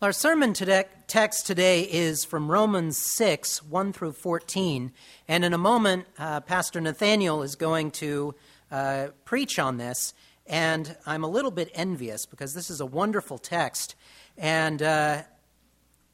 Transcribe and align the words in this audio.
Our 0.00 0.12
sermon 0.12 0.52
today, 0.52 0.84
text 1.08 1.44
today 1.44 1.82
is 1.82 2.24
from 2.24 2.48
Romans 2.48 2.96
6, 3.16 3.64
1 3.64 3.92
through 3.92 4.12
14. 4.12 4.92
And 5.26 5.44
in 5.44 5.52
a 5.52 5.58
moment, 5.58 6.06
uh, 6.16 6.38
Pastor 6.38 6.80
Nathaniel 6.80 7.42
is 7.42 7.56
going 7.56 7.90
to 7.90 8.36
uh, 8.70 9.08
preach 9.24 9.58
on 9.58 9.76
this. 9.76 10.14
And 10.46 10.96
I'm 11.04 11.24
a 11.24 11.28
little 11.28 11.50
bit 11.50 11.72
envious 11.74 12.26
because 12.26 12.54
this 12.54 12.70
is 12.70 12.80
a 12.80 12.86
wonderful 12.86 13.38
text. 13.38 13.96
And, 14.36 14.80
uh, 14.80 15.22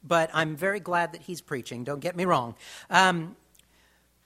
but 0.03 0.31
I'm 0.33 0.55
very 0.55 0.79
glad 0.79 1.11
that 1.13 1.21
he's 1.21 1.41
preaching, 1.41 1.83
don't 1.83 1.99
get 1.99 2.15
me 2.15 2.25
wrong. 2.25 2.55
Um, 2.89 3.35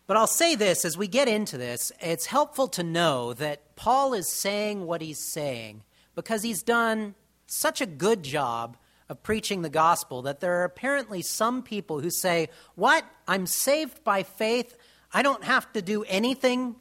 but 0.07 0.15
I'll 0.15 0.25
say 0.25 0.55
this 0.55 0.85
as 0.85 0.97
we 0.97 1.09
get 1.09 1.27
into 1.27 1.57
this, 1.57 1.91
it's 1.99 2.27
helpful 2.27 2.69
to 2.69 2.81
know 2.81 3.33
that 3.33 3.75
Paul 3.75 4.13
is 4.13 4.31
saying 4.31 4.85
what 4.85 5.01
he's 5.01 5.33
saying 5.33 5.83
because 6.15 6.43
he's 6.43 6.63
done 6.63 7.15
such 7.45 7.81
a 7.81 7.85
good 7.85 8.23
job 8.23 8.77
of 9.09 9.23
preaching 9.23 9.63
the 9.63 9.69
gospel 9.69 10.21
that 10.21 10.39
there 10.39 10.61
are 10.61 10.65
apparently 10.65 11.21
some 11.23 11.63
people 11.63 11.99
who 11.99 12.11
say, 12.11 12.49
What? 12.75 13.03
I'm 13.27 13.47
saved 13.47 14.03
by 14.03 14.23
faith. 14.23 14.75
I 15.11 15.23
don't 15.23 15.43
have 15.43 15.71
to 15.73 15.81
do 15.81 16.03
anything 16.03 16.75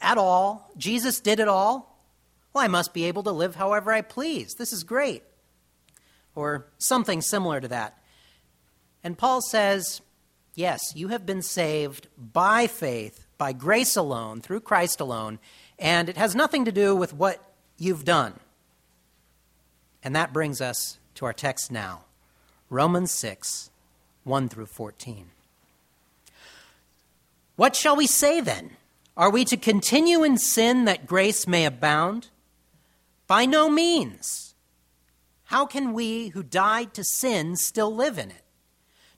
at 0.00 0.18
all. 0.18 0.70
Jesus 0.76 1.20
did 1.20 1.40
it 1.40 1.48
all. 1.48 1.98
Well, 2.52 2.64
I 2.64 2.68
must 2.68 2.92
be 2.92 3.04
able 3.04 3.22
to 3.24 3.32
live 3.32 3.56
however 3.56 3.92
I 3.92 4.02
please. 4.02 4.54
This 4.54 4.72
is 4.72 4.84
great. 4.84 5.22
Or 6.34 6.66
something 6.78 7.22
similar 7.22 7.60
to 7.60 7.68
that. 7.68 7.98
And 9.02 9.16
Paul 9.16 9.40
says, 9.40 10.02
Yes, 10.54 10.80
you 10.94 11.08
have 11.08 11.24
been 11.24 11.42
saved 11.42 12.08
by 12.18 12.66
faith, 12.66 13.26
by 13.38 13.52
grace 13.52 13.96
alone, 13.96 14.42
through 14.42 14.60
Christ 14.60 15.00
alone, 15.00 15.38
and 15.78 16.10
it 16.10 16.18
has 16.18 16.34
nothing 16.34 16.66
to 16.66 16.72
do 16.72 16.94
with 16.94 17.14
what 17.14 17.42
you've 17.78 18.04
done. 18.04 18.34
And 20.02 20.14
that 20.16 20.32
brings 20.32 20.60
us 20.60 20.98
to 21.20 21.26
our 21.26 21.32
text 21.34 21.70
now 21.70 22.04
Romans 22.70 23.10
6, 23.10 23.70
1 24.24 24.48
through 24.48 24.64
14. 24.64 25.26
What 27.56 27.76
shall 27.76 27.94
we 27.94 28.06
say 28.06 28.40
then? 28.40 28.70
Are 29.18 29.28
we 29.28 29.44
to 29.44 29.58
continue 29.58 30.24
in 30.24 30.38
sin 30.38 30.86
that 30.86 31.06
grace 31.06 31.46
may 31.46 31.66
abound? 31.66 32.28
By 33.26 33.44
no 33.44 33.68
means. 33.68 34.54
How 35.44 35.66
can 35.66 35.92
we 35.92 36.28
who 36.28 36.42
died 36.42 36.94
to 36.94 37.04
sin 37.04 37.56
still 37.56 37.94
live 37.94 38.16
in 38.16 38.30
it? 38.30 38.44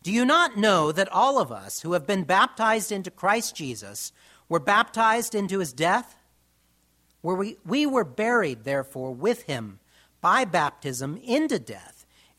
Do 0.02 0.10
you 0.10 0.24
not 0.24 0.56
know 0.56 0.90
that 0.90 1.12
all 1.12 1.38
of 1.38 1.52
us 1.52 1.82
who 1.82 1.92
have 1.92 2.06
been 2.06 2.24
baptized 2.24 2.90
into 2.90 3.12
Christ 3.12 3.54
Jesus 3.54 4.12
were 4.48 4.58
baptized 4.58 5.36
into 5.36 5.60
his 5.60 5.72
death? 5.72 6.16
Where 7.20 7.36
we, 7.36 7.58
we 7.64 7.86
were 7.86 8.02
buried, 8.02 8.64
therefore, 8.64 9.12
with 9.12 9.44
him 9.44 9.78
by 10.22 10.44
baptism 10.44 11.18
into 11.22 11.58
death, 11.58 11.91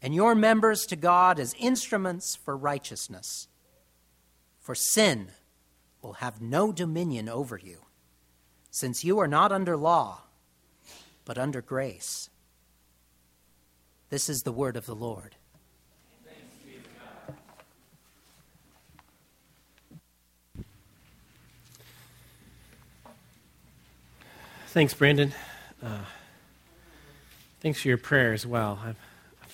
and 0.00 0.14
your 0.14 0.34
members 0.34 0.86
to 0.86 0.96
God 0.96 1.40
as 1.40 1.54
instruments 1.58 2.36
for 2.36 2.56
righteousness. 2.56 3.48
For 4.60 4.74
sin 4.74 5.28
will 6.02 6.14
have 6.14 6.40
no 6.40 6.72
dominion 6.72 7.28
over 7.28 7.58
you, 7.58 7.86
since 8.70 9.04
you 9.04 9.18
are 9.18 9.28
not 9.28 9.50
under 9.50 9.76
law, 9.76 10.22
but 11.24 11.38
under 11.38 11.60
grace. 11.60 12.30
This 14.10 14.28
is 14.28 14.42
the 14.42 14.52
word 14.52 14.76
of 14.76 14.86
the 14.86 14.94
Lord. 14.94 15.34
Thanks, 24.68 24.94
Brandon. 24.94 25.32
Uh, 25.82 26.04
thanks 27.60 27.80
for 27.80 27.88
your 27.88 27.96
prayer 27.96 28.32
as 28.32 28.46
well. 28.46 28.78
I've 28.84 28.96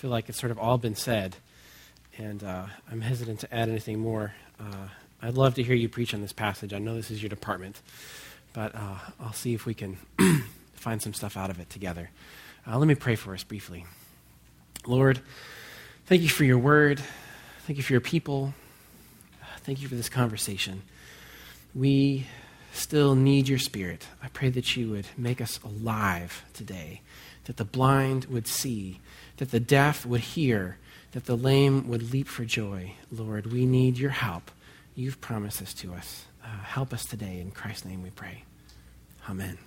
feel 0.05 0.11
like 0.11 0.29
it's 0.29 0.39
sort 0.39 0.51
of 0.51 0.59
all 0.59 0.77
been 0.77 0.93
said, 0.93 1.35
and 2.19 2.43
uh, 2.43 2.67
I'm 2.91 3.01
hesitant 3.01 3.39
to 3.39 3.51
add 3.51 3.69
anything 3.69 3.97
more. 3.97 4.35
Uh, 4.59 4.89
I'd 5.19 5.33
love 5.33 5.55
to 5.55 5.63
hear 5.63 5.73
you 5.73 5.89
preach 5.89 6.13
on 6.13 6.21
this 6.21 6.31
passage. 6.31 6.75
I 6.75 6.77
know 6.77 6.93
this 6.93 7.09
is 7.09 7.23
your 7.23 7.29
department, 7.29 7.81
but 8.53 8.75
uh, 8.75 8.99
I'll 9.19 9.33
see 9.33 9.55
if 9.55 9.65
we 9.65 9.73
can 9.73 9.97
find 10.75 11.01
some 11.01 11.15
stuff 11.15 11.35
out 11.35 11.49
of 11.49 11.59
it 11.59 11.71
together. 11.71 12.11
Uh, 12.67 12.77
let 12.77 12.87
me 12.87 12.93
pray 12.93 13.15
for 13.15 13.33
us 13.33 13.43
briefly. 13.43 13.87
Lord, 14.85 15.21
thank 16.05 16.21
you 16.21 16.29
for 16.29 16.43
your 16.43 16.59
word. 16.59 17.01
Thank 17.65 17.77
you 17.77 17.83
for 17.83 17.93
your 17.93 17.99
people. 17.99 18.53
Thank 19.61 19.81
you 19.81 19.87
for 19.87 19.95
this 19.95 20.07
conversation. 20.07 20.83
We 21.73 22.27
still 22.73 23.15
need 23.15 23.47
your 23.47 23.57
spirit. 23.57 24.05
I 24.21 24.27
pray 24.27 24.51
that 24.51 24.77
you 24.77 24.91
would 24.91 25.07
make 25.17 25.41
us 25.41 25.59
alive 25.63 26.43
today, 26.53 27.01
that 27.45 27.57
the 27.57 27.65
blind 27.65 28.25
would 28.25 28.47
see, 28.47 28.99
that 29.37 29.51
the 29.51 29.59
deaf 29.59 30.05
would 30.05 30.21
hear, 30.21 30.77
that 31.11 31.25
the 31.25 31.37
lame 31.37 31.87
would 31.87 32.11
leap 32.11 32.27
for 32.27 32.45
joy. 32.45 32.93
Lord, 33.11 33.51
we 33.51 33.65
need 33.65 33.97
your 33.97 34.11
help. 34.11 34.51
You've 34.95 35.21
promised 35.21 35.59
this 35.59 35.73
to 35.75 35.93
us. 35.93 36.25
Uh, 36.43 36.47
help 36.63 36.93
us 36.93 37.05
today. 37.05 37.39
In 37.39 37.51
Christ's 37.51 37.85
name 37.85 38.03
we 38.03 38.09
pray. 38.09 38.43
Amen. 39.29 39.57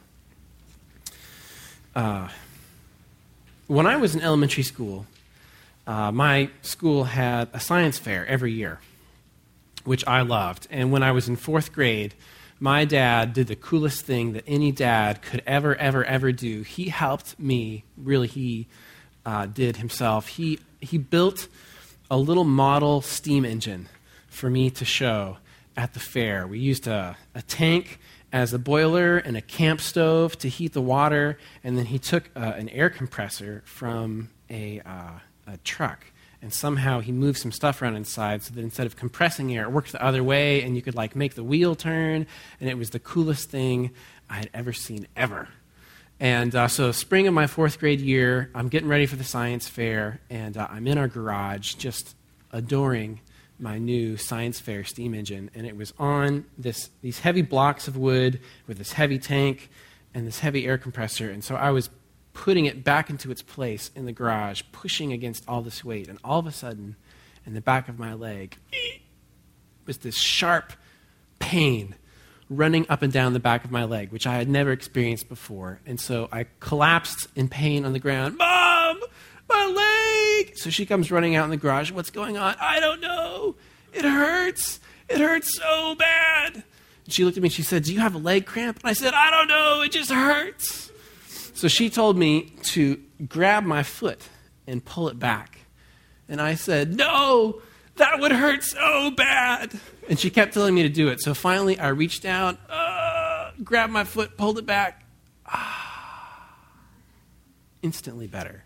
Uh, 1.95 2.29
when 3.67 3.87
I 3.87 3.97
was 3.97 4.15
in 4.15 4.21
elementary 4.21 4.63
school, 4.63 5.07
uh, 5.87 6.13
my 6.13 6.51
school 6.63 7.05
had 7.05 7.49
a 7.53 7.61
science 7.61 7.99
fair 7.99 8.27
every 8.27 8.53
year, 8.53 8.79
which 9.85 10.07
I 10.07 10.21
loved. 10.21 10.69
And 10.71 10.93
when 10.93 11.03
I 11.03 11.13
was 11.13 11.29
in 11.29 11.37
fourth 11.37 11.73
grade, 11.73 12.15
my 12.61 12.85
dad 12.85 13.33
did 13.33 13.47
the 13.47 13.57
coolest 13.57 14.05
thing 14.05 14.33
that 14.33 14.45
any 14.47 14.73
dad 14.73 15.23
could 15.23 15.43
ever, 15.47 15.77
ever, 15.77 16.05
ever 16.05 16.33
do. 16.33 16.63
He 16.63 16.89
helped 16.89 17.39
me, 17.39 17.85
really, 17.97 18.27
he 18.27 18.67
uh, 19.25 19.47
did 19.47 19.77
himself. 19.77 20.29
He, 20.29 20.59
he 20.81 20.99
built 20.99 21.49
a 22.11 22.17
little 22.17 22.45
model 22.45 23.01
steam 23.01 23.45
engine 23.45 23.89
for 24.29 24.51
me 24.51 24.71
to 24.71 24.85
show 24.85 25.39
at 25.77 25.95
the 25.95 26.01
fair. 26.01 26.47
We 26.47 26.59
used 26.59 26.87
a, 26.87 27.17
a 27.35 27.43
tank 27.43 28.01
as 28.33 28.53
a 28.53 28.59
boiler 28.59 29.19
and 29.19 29.37
a 29.37 29.41
camp 29.41 29.81
stove 29.81 30.37
to 30.39 30.49
heat 30.49 30.73
the 30.73 30.83
water, 30.83 31.39
and 31.63 31.79
then 31.79 31.87
he 31.87 31.99
took 31.99 32.29
uh, 32.35 32.41
an 32.57 32.69
air 32.71 32.91
compressor 32.91 33.63
from 33.65 34.31
a, 34.51 34.81
uh, 34.81 35.21
a 35.47 35.57
truck 35.59 36.05
and 36.41 36.53
somehow 36.53 37.01
he 37.01 37.13
moved 37.13 37.39
some 37.39 37.53
stuff 37.53 37.83
around 37.83 37.97
inside 37.97 38.43
so 38.43 38.55
that 38.55 38.61
instead 38.61 38.87
of 38.87 38.97
compressing 38.97 39.57
air, 39.57 39.65
it 39.65 39.73
worked 39.73 39.93
the 39.93 40.05
other 40.05 40.23
way, 40.23 40.63
and 40.63 40.77
you 40.77 40.83
could 40.83 40.95
like 40.95 41.17
make 41.17 41.35
the 41.35 41.43
wheel 41.43 41.75
turn, 41.75 42.27
and 42.61 42.71
it 42.71 42.79
was 42.79 42.91
the 42.91 43.01
coolest 43.01 43.51
thing 43.51 43.91
I 44.31 44.37
had 44.37 44.51
ever 44.55 44.73
seen 44.73 45.07
ever. 45.17 45.49
And 46.21 46.55
uh, 46.55 46.69
so, 46.69 46.91
spring 46.93 47.27
of 47.29 47.35
my 47.35 47.47
fourth 47.47 47.79
grade 47.79 48.01
year, 48.01 48.51
I'm 48.55 48.69
getting 48.69 48.89
ready 48.89 49.07
for 49.07 49.17
the 49.17 49.25
science 49.25 49.69
fair, 49.69 50.21
and 50.31 50.57
uh, 50.57 50.67
I'm 50.71 50.87
in 50.87 50.99
our 50.99 51.09
garage 51.09 51.75
just 51.75 52.17
adoring 52.53 53.21
my 53.61 53.79
new 53.79 54.17
science 54.17 54.61
fair 54.61 54.85
steam 54.85 55.15
engine, 55.15 55.51
and 55.55 55.67
it 55.67 55.77
was 55.77 55.93
on 55.99 56.45
this, 56.57 56.91
these 57.03 57.21
heavy 57.21 57.43
blocks 57.43 57.89
of 57.89 57.97
wood 57.97 58.41
with 58.67 58.79
this 58.79 58.93
heavy 58.93 59.19
tank 59.19 59.71
and 60.15 60.27
this 60.27 60.41
heavy 60.41 60.67
air 60.67 60.79
compressor. 60.79 61.31
And 61.31 61.43
so 61.43 61.55
I 61.55 61.71
was 61.71 61.91
putting 62.39 62.67
it 62.67 62.85
back 62.85 63.11
into 63.11 63.33
its 63.33 63.43
place 63.43 63.91
in 63.97 64.07
the 64.07 64.13
garage, 64.13 64.63
pushing 64.71 65.13
against 65.13 65.43
all 65.49 65.61
this 65.61 65.85
weight. 65.85 66.07
And 66.07 66.21
all 66.23 66.39
of 66.39 66.47
a 66.47 66.53
sudden, 66.53 66.95
in 67.45 67.55
the 67.55 67.61
back 67.61 67.89
of 67.89 67.99
my 67.99 68.15
leg, 68.15 68.57
was 69.87 69.99
this 69.99 70.17
sharp 70.17 70.73
pain 71.41 71.97
running 72.49 72.87
up 72.89 73.03
and 73.03 73.13
down 73.13 73.33
the 73.33 73.41
back 73.41 73.65
of 73.65 73.73
my 73.73 73.83
leg, 73.83 74.13
which 74.13 74.25
I 74.25 74.37
had 74.37 74.49
never 74.49 74.71
experienced 74.71 75.29
before. 75.29 75.81
And 75.85 76.01
so 76.01 76.29
I 76.31 76.47
collapsed 76.61 77.27
in 77.35 77.49
pain 77.49 77.85
on 77.85 77.93
the 77.93 77.99
ground. 77.99 78.39
Mom, 78.39 79.01
my 79.49 80.39
leg! 80.39 80.57
So 80.57 80.71
she 80.71 80.87
comes 80.87 81.11
running 81.11 81.35
out 81.35 81.43
in 81.43 81.51
the 81.51 81.57
garage. 81.57 81.91
What's 81.91 82.11
going 82.11 82.37
on? 82.37 82.55
I 82.61 82.79
don't 82.79 83.01
know. 83.01 83.57
It 83.93 84.05
hurts. 84.05 84.79
It 85.09 85.19
hurts 85.19 85.59
so 85.59 85.97
bad. 85.97 86.63
And 87.05 87.13
she 87.13 87.25
looked 87.25 87.37
at 87.37 87.43
me. 87.43 87.49
She 87.49 87.63
said, 87.63 87.83
Do 87.83 87.93
you 87.93 87.99
have 87.99 88.15
a 88.15 88.19
leg 88.19 88.47
cramp? 88.47 88.79
And 88.85 88.91
I 88.91 88.93
said, 88.93 89.13
I 89.13 89.33
don't 89.33 89.49
know. 89.49 89.83
It 89.83 89.91
just 89.91 90.13
hurts. 90.13 90.88
So 91.59 91.67
she 91.67 91.91
told 91.91 92.17
me 92.17 92.53
to 92.67 93.01
grab 93.27 93.65
my 93.65 93.83
foot 93.83 94.23
and 94.69 94.85
pull 94.85 95.09
it 95.09 95.19
back. 95.19 95.59
And 96.29 96.41
I 96.41 96.55
said, 96.55 96.95
No, 96.95 97.63
that 97.97 98.21
would 98.21 98.31
hurt 98.31 98.63
so 98.63 99.11
bad. 99.11 99.73
And 100.09 100.21
she 100.21 100.31
kept 100.31 100.55
telling 100.55 100.73
me 100.73 100.85
to 100.85 100.89
do 100.89 101.09
it. 101.09 101.21
So 101.21 101.35
finally, 101.35 101.77
I 101.77 101.89
reached 101.89 102.25
out, 102.25 102.61
uh, 102.71 103.51
grabbed 103.65 103.93
my 103.93 104.05
foot, 104.05 104.37
pulled 104.37 104.59
it 104.59 104.67
back. 104.67 105.03
Ah, 105.47 106.55
instantly 107.83 108.29
better. 108.29 108.63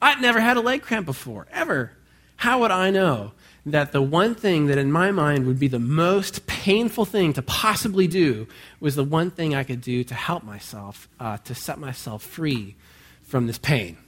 I'd 0.00 0.22
never 0.22 0.40
had 0.40 0.56
a 0.56 0.62
leg 0.62 0.80
cramp 0.80 1.04
before, 1.04 1.46
ever. 1.50 1.92
How 2.36 2.60
would 2.60 2.70
I 2.70 2.88
know 2.88 3.32
that 3.66 3.92
the 3.92 4.02
one 4.02 4.34
thing 4.34 4.66
that 4.66 4.78
in 4.78 4.90
my 4.90 5.10
mind 5.10 5.46
would 5.46 5.58
be 5.58 5.68
the 5.68 5.78
most 5.78 6.46
painful 6.46 7.04
thing 7.04 7.32
to 7.34 7.42
possibly 7.42 8.06
do 8.06 8.46
was 8.80 8.94
the 8.96 9.04
one 9.04 9.30
thing 9.30 9.54
I 9.54 9.64
could 9.64 9.80
do 9.80 10.02
to 10.04 10.14
help 10.14 10.42
myself, 10.42 11.08
uh, 11.18 11.36
to 11.38 11.54
set 11.54 11.78
myself 11.78 12.22
free 12.22 12.76
from 13.22 13.46
this 13.46 13.58
pain? 13.58 13.98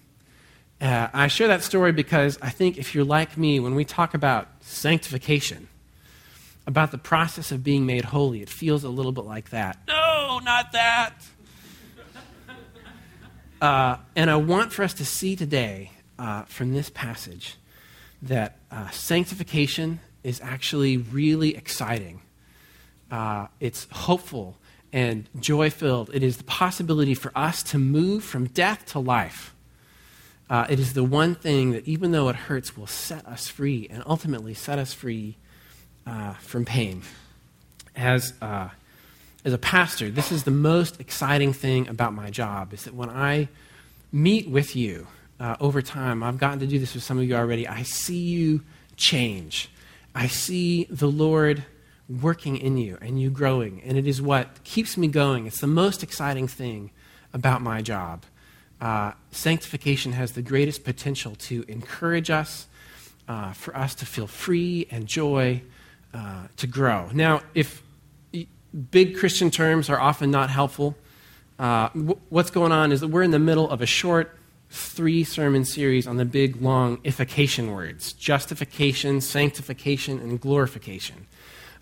Uh, 0.80 1.08
I 1.12 1.28
share 1.28 1.48
that 1.48 1.62
story 1.62 1.92
because 1.92 2.38
I 2.42 2.50
think 2.50 2.76
if 2.78 2.94
you're 2.94 3.04
like 3.04 3.36
me, 3.36 3.60
when 3.60 3.74
we 3.74 3.84
talk 3.84 4.14
about 4.14 4.48
sanctification, 4.60 5.68
about 6.66 6.90
the 6.90 6.98
process 6.98 7.52
of 7.52 7.62
being 7.62 7.86
made 7.86 8.04
holy, 8.06 8.40
it 8.40 8.48
feels 8.48 8.84
a 8.84 8.88
little 8.88 9.12
bit 9.12 9.24
like 9.24 9.50
that. 9.50 9.78
No, 9.86 10.40
not 10.42 10.72
that. 10.72 11.14
Uh, 13.60 13.96
and 14.16 14.28
I 14.28 14.36
want 14.36 14.72
for 14.72 14.82
us 14.82 14.94
to 14.94 15.04
see 15.04 15.36
today 15.36 15.92
uh, 16.18 16.42
from 16.42 16.72
this 16.72 16.90
passage 16.90 17.56
that 18.22 18.58
uh, 18.70 18.88
sanctification 18.90 20.00
is 20.22 20.40
actually 20.40 20.96
really 20.96 21.56
exciting. 21.56 22.22
Uh, 23.10 23.48
it's 23.60 23.86
hopeful 23.90 24.56
and 24.92 25.28
joy 25.40 25.70
filled. 25.70 26.10
It 26.14 26.22
is 26.22 26.36
the 26.36 26.44
possibility 26.44 27.14
for 27.14 27.32
us 27.34 27.62
to 27.64 27.78
move 27.78 28.24
from 28.24 28.46
death 28.46 28.86
to 28.86 28.98
life. 28.98 29.54
Uh, 30.48 30.66
it 30.68 30.78
is 30.78 30.92
the 30.92 31.04
one 31.04 31.34
thing 31.34 31.72
that, 31.72 31.86
even 31.88 32.12
though 32.12 32.28
it 32.28 32.36
hurts, 32.36 32.76
will 32.76 32.86
set 32.86 33.26
us 33.26 33.48
free 33.48 33.88
and 33.90 34.02
ultimately 34.06 34.54
set 34.54 34.78
us 34.78 34.92
free 34.92 35.36
uh, 36.06 36.34
from 36.34 36.64
pain. 36.64 37.02
As 37.96 38.34
as 39.44 39.52
a 39.52 39.58
pastor, 39.58 40.08
this 40.10 40.30
is 40.30 40.44
the 40.44 40.52
most 40.52 41.00
exciting 41.00 41.52
thing 41.52 41.88
about 41.88 42.14
my 42.14 42.30
job 42.30 42.72
is 42.72 42.84
that 42.84 42.94
when 42.94 43.10
I 43.10 43.48
meet 44.12 44.48
with 44.48 44.76
you 44.76 45.08
uh, 45.40 45.56
over 45.60 45.82
time, 45.82 46.22
I've 46.22 46.38
gotten 46.38 46.60
to 46.60 46.66
do 46.66 46.78
this 46.78 46.94
with 46.94 47.02
some 47.02 47.18
of 47.18 47.24
you 47.24 47.34
already, 47.34 47.66
I 47.66 47.82
see 47.82 48.18
you 48.18 48.62
change. 48.96 49.70
I 50.14 50.26
see 50.26 50.84
the 50.84 51.08
Lord 51.08 51.64
working 52.08 52.56
in 52.56 52.76
you 52.76 52.98
and 53.00 53.20
you 53.20 53.30
growing, 53.30 53.82
and 53.84 53.96
it 53.96 54.06
is 54.06 54.20
what 54.20 54.62
keeps 54.64 54.96
me 54.96 55.08
going. 55.08 55.46
It's 55.46 55.60
the 55.60 55.66
most 55.66 56.02
exciting 56.02 56.48
thing 56.48 56.90
about 57.32 57.62
my 57.62 57.80
job. 57.82 58.24
Uh, 58.80 59.12
sanctification 59.30 60.12
has 60.12 60.32
the 60.32 60.42
greatest 60.42 60.84
potential 60.84 61.34
to 61.36 61.64
encourage 61.68 62.30
us, 62.30 62.66
uh, 63.28 63.52
for 63.52 63.76
us 63.76 63.94
to 63.94 64.06
feel 64.06 64.26
free 64.26 64.86
and 64.90 65.06
joy, 65.06 65.62
uh, 66.12 66.46
to 66.56 66.66
grow. 66.66 67.08
Now, 67.12 67.42
if 67.54 67.82
big 68.90 69.16
Christian 69.16 69.50
terms 69.50 69.90
are 69.90 70.00
often 70.00 70.30
not 70.30 70.50
helpful. 70.50 70.96
Uh, 71.58 71.88
what's 72.28 72.50
going 72.50 72.72
on 72.72 72.92
is 72.92 73.00
that 73.00 73.08
we're 73.08 73.22
in 73.22 73.30
the 73.30 73.38
middle 73.38 73.70
of 73.70 73.82
a 73.82 73.86
short 73.86 74.36
three 74.72 75.22
sermon 75.22 75.66
series 75.66 76.06
on 76.06 76.16
the 76.16 76.24
big, 76.24 76.60
long 76.62 76.98
ification 77.04 77.72
words 77.72 78.14
justification, 78.14 79.20
sanctification, 79.20 80.18
and 80.18 80.40
glorification. 80.40 81.26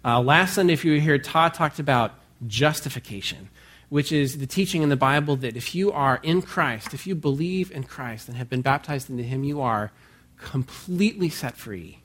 Uh, 0.05 0.21
last 0.21 0.55
Sunday, 0.55 0.73
if 0.73 0.85
you 0.85 0.93
were 0.93 0.99
here, 0.99 1.19
Todd 1.19 1.55
talked 1.55 1.79
about 1.79 2.15
justification, 2.47 3.49
which 3.91 4.11
is 4.11 4.39
the 4.39 4.47
teaching 4.47 4.83
in 4.83 4.89
the 4.89 4.97
Bible 4.97 5.37
that 5.37 5.57
if 5.57 5.75
you 5.75 5.93
are 5.93 6.19
in 6.23 6.43
Christ, 6.43 6.93
if 6.93 7.07
you 7.07 7.15
believe 7.15 7.71
in 7.71 7.85
Christ 7.85 8.29
and 8.29 8.37
have 8.37 8.51
been 8.51 8.63
baptized 8.63 9.09
into 9.09 9.23
Him, 9.23 9.45
you 9.45 9.61
are 9.61 9.93
completely 10.37 11.29
set 11.29 11.57
free 11.57 11.99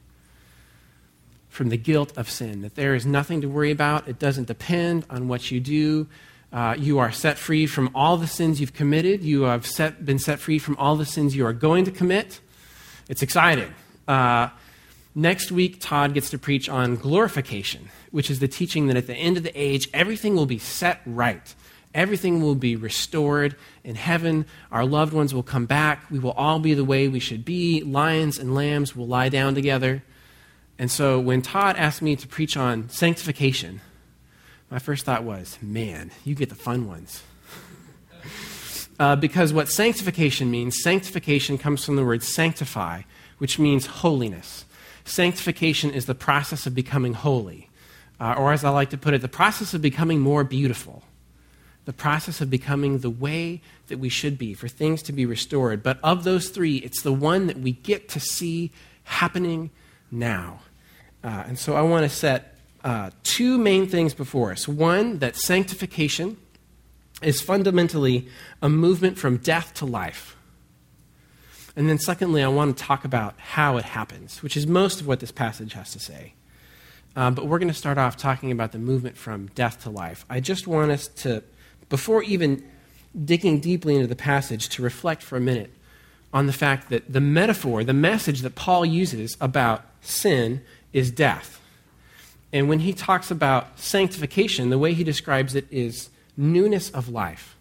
from 1.49 1.69
the 1.69 1.77
guilt 1.77 2.15
of 2.17 2.29
sin, 2.29 2.61
that 2.61 2.75
there 2.75 2.93
is 2.93 3.05
nothing 3.05 3.41
to 3.41 3.47
worry 3.47 3.71
about. 3.71 4.07
It 4.07 4.19
doesn't 4.19 4.47
depend 4.47 5.05
on 5.09 5.29
what 5.29 5.49
you 5.49 5.59
do. 5.61 6.07
Uh, 6.55 6.73
you 6.79 6.99
are 6.99 7.11
set 7.11 7.37
free 7.37 7.65
from 7.65 7.89
all 7.93 8.15
the 8.15 8.27
sins 8.27 8.61
you've 8.61 8.73
committed. 8.73 9.21
You 9.21 9.41
have 9.41 9.65
set, 9.65 10.05
been 10.05 10.19
set 10.19 10.39
free 10.39 10.57
from 10.57 10.77
all 10.77 10.95
the 10.95 11.05
sins 11.05 11.35
you 11.35 11.45
are 11.45 11.51
going 11.51 11.83
to 11.83 11.91
commit. 11.91 12.39
It's 13.09 13.21
exciting. 13.21 13.73
Uh, 14.07 14.47
next 15.13 15.51
week, 15.51 15.81
Todd 15.81 16.13
gets 16.13 16.29
to 16.29 16.37
preach 16.37 16.69
on 16.69 16.95
glorification, 16.95 17.89
which 18.11 18.31
is 18.31 18.39
the 18.39 18.47
teaching 18.47 18.87
that 18.87 18.95
at 18.95 19.05
the 19.05 19.15
end 19.15 19.35
of 19.35 19.43
the 19.43 19.51
age, 19.53 19.89
everything 19.93 20.33
will 20.33 20.45
be 20.45 20.57
set 20.57 21.01
right. 21.05 21.53
Everything 21.93 22.41
will 22.41 22.55
be 22.55 22.77
restored 22.77 23.57
in 23.83 23.95
heaven. 23.95 24.45
Our 24.71 24.85
loved 24.85 25.11
ones 25.11 25.33
will 25.33 25.43
come 25.43 25.65
back. 25.65 26.09
We 26.09 26.19
will 26.19 26.31
all 26.31 26.59
be 26.59 26.73
the 26.73 26.85
way 26.85 27.09
we 27.09 27.19
should 27.19 27.43
be. 27.43 27.81
Lions 27.81 28.39
and 28.39 28.55
lambs 28.55 28.95
will 28.95 29.07
lie 29.07 29.27
down 29.27 29.55
together. 29.55 30.03
And 30.79 30.89
so 30.89 31.19
when 31.19 31.41
Todd 31.41 31.75
asked 31.75 32.01
me 32.01 32.15
to 32.15 32.27
preach 32.29 32.55
on 32.55 32.87
sanctification, 32.87 33.81
my 34.69 34.79
first 34.79 35.05
thought 35.05 35.23
was, 35.23 35.57
man, 35.61 36.11
you 36.23 36.35
get 36.35 36.49
the 36.49 36.55
fun 36.55 36.87
ones. 36.87 37.23
uh, 38.99 39.15
because 39.15 39.53
what 39.53 39.69
sanctification 39.69 40.49
means, 40.49 40.81
sanctification 40.81 41.57
comes 41.57 41.85
from 41.85 41.95
the 41.95 42.05
word 42.05 42.23
sanctify, 42.23 43.03
which 43.37 43.59
means 43.59 43.85
holiness. 43.85 44.65
Sanctification 45.03 45.91
is 45.91 46.07
the 46.07 46.15
process 46.15 46.65
of 46.65 46.73
becoming 46.73 47.13
holy. 47.13 47.69
Uh, 48.19 48.33
or 48.37 48.53
as 48.53 48.63
I 48.63 48.69
like 48.69 48.89
to 48.89 48.97
put 48.97 49.13
it, 49.13 49.21
the 49.21 49.27
process 49.27 49.73
of 49.73 49.81
becoming 49.81 50.19
more 50.19 50.43
beautiful. 50.43 51.03
The 51.85 51.93
process 51.93 52.41
of 52.41 52.49
becoming 52.49 52.99
the 52.99 53.09
way 53.11 53.61
that 53.87 53.99
we 53.99 54.09
should 54.09 54.39
be, 54.39 54.55
for 54.55 54.67
things 54.67 55.03
to 55.03 55.13
be 55.13 55.25
restored. 55.25 55.83
But 55.83 55.99
of 56.01 56.23
those 56.23 56.49
three, 56.49 56.77
it's 56.77 57.03
the 57.03 57.13
one 57.13 57.45
that 57.45 57.59
we 57.59 57.73
get 57.73 58.09
to 58.09 58.19
see 58.19 58.71
happening 59.03 59.69
now. 60.09 60.61
Uh, 61.23 61.43
and 61.47 61.59
so 61.59 61.75
I 61.75 61.81
want 61.81 62.09
to 62.09 62.15
set 62.15 62.54
uh, 62.85 63.09
two 63.23 63.57
main 63.57 63.87
things 63.87 64.13
before 64.13 64.51
us. 64.51 64.67
One, 64.67 65.17
that 65.17 65.35
sanctification 65.35 66.37
is 67.23 67.41
fundamentally 67.41 68.27
a 68.61 68.69
movement 68.69 69.17
from 69.17 69.37
death 69.37 69.73
to 69.73 69.85
life. 69.85 70.37
And 71.75 71.89
then, 71.89 71.97
secondly, 71.97 72.43
I 72.43 72.47
want 72.47 72.77
to 72.77 72.83
talk 72.83 73.03
about 73.03 73.33
how 73.37 73.77
it 73.77 73.85
happens, 73.85 74.43
which 74.43 74.55
is 74.55 74.67
most 74.67 75.01
of 75.01 75.07
what 75.07 75.19
this 75.19 75.31
passage 75.31 75.73
has 75.73 75.91
to 75.93 75.99
say. 75.99 76.35
Um, 77.15 77.33
but 77.33 77.47
we're 77.47 77.57
going 77.57 77.69
to 77.69 77.73
start 77.73 77.97
off 77.97 78.17
talking 78.17 78.51
about 78.51 78.71
the 78.71 78.77
movement 78.77 79.17
from 79.17 79.47
death 79.47 79.81
to 79.83 79.89
life. 79.89 80.23
I 80.29 80.39
just 80.39 80.67
want 80.67 80.91
us 80.91 81.07
to, 81.07 81.43
before 81.89 82.21
even 82.23 82.63
digging 83.25 83.59
deeply 83.61 83.95
into 83.95 84.07
the 84.07 84.15
passage, 84.15 84.69
to 84.69 84.83
reflect 84.83 85.23
for 85.23 85.37
a 85.37 85.41
minute 85.41 85.71
on 86.31 86.45
the 86.45 86.53
fact 86.53 86.89
that 86.89 87.11
the 87.11 87.21
metaphor, 87.21 87.83
the 87.83 87.93
message 87.93 88.41
that 88.41 88.53
Paul 88.55 88.85
uses 88.85 89.37
about 89.41 89.85
sin, 90.01 90.61
is 90.93 91.09
death. 91.09 91.59
And 92.55 92.69
when 92.69 92.79
he 92.79 92.93
talks 92.93 93.31
about 93.31 93.77
sanctification, 93.77 94.69
the 94.69 94.77
way 94.77 94.93
he 94.93 95.03
describes 95.03 95.55
it 95.55 95.67
is 95.69 96.09
newness 96.37 96.89
of 96.91 97.09
life. 97.09 97.57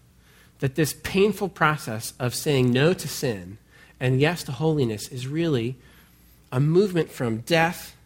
That 0.61 0.77
this 0.77 0.95
painful 1.03 1.49
process 1.49 2.13
of 2.21 2.33
saying 2.33 2.73
no 2.73 2.95
to 2.95 3.09
sin 3.09 3.59
and 3.99 4.21
yes 4.21 4.45
to 4.45 4.53
holiness 4.53 5.09
is 5.09 5.27
really 5.27 5.75
a 6.53 6.61
movement 6.61 7.11
from 7.11 7.39
death 7.39 7.97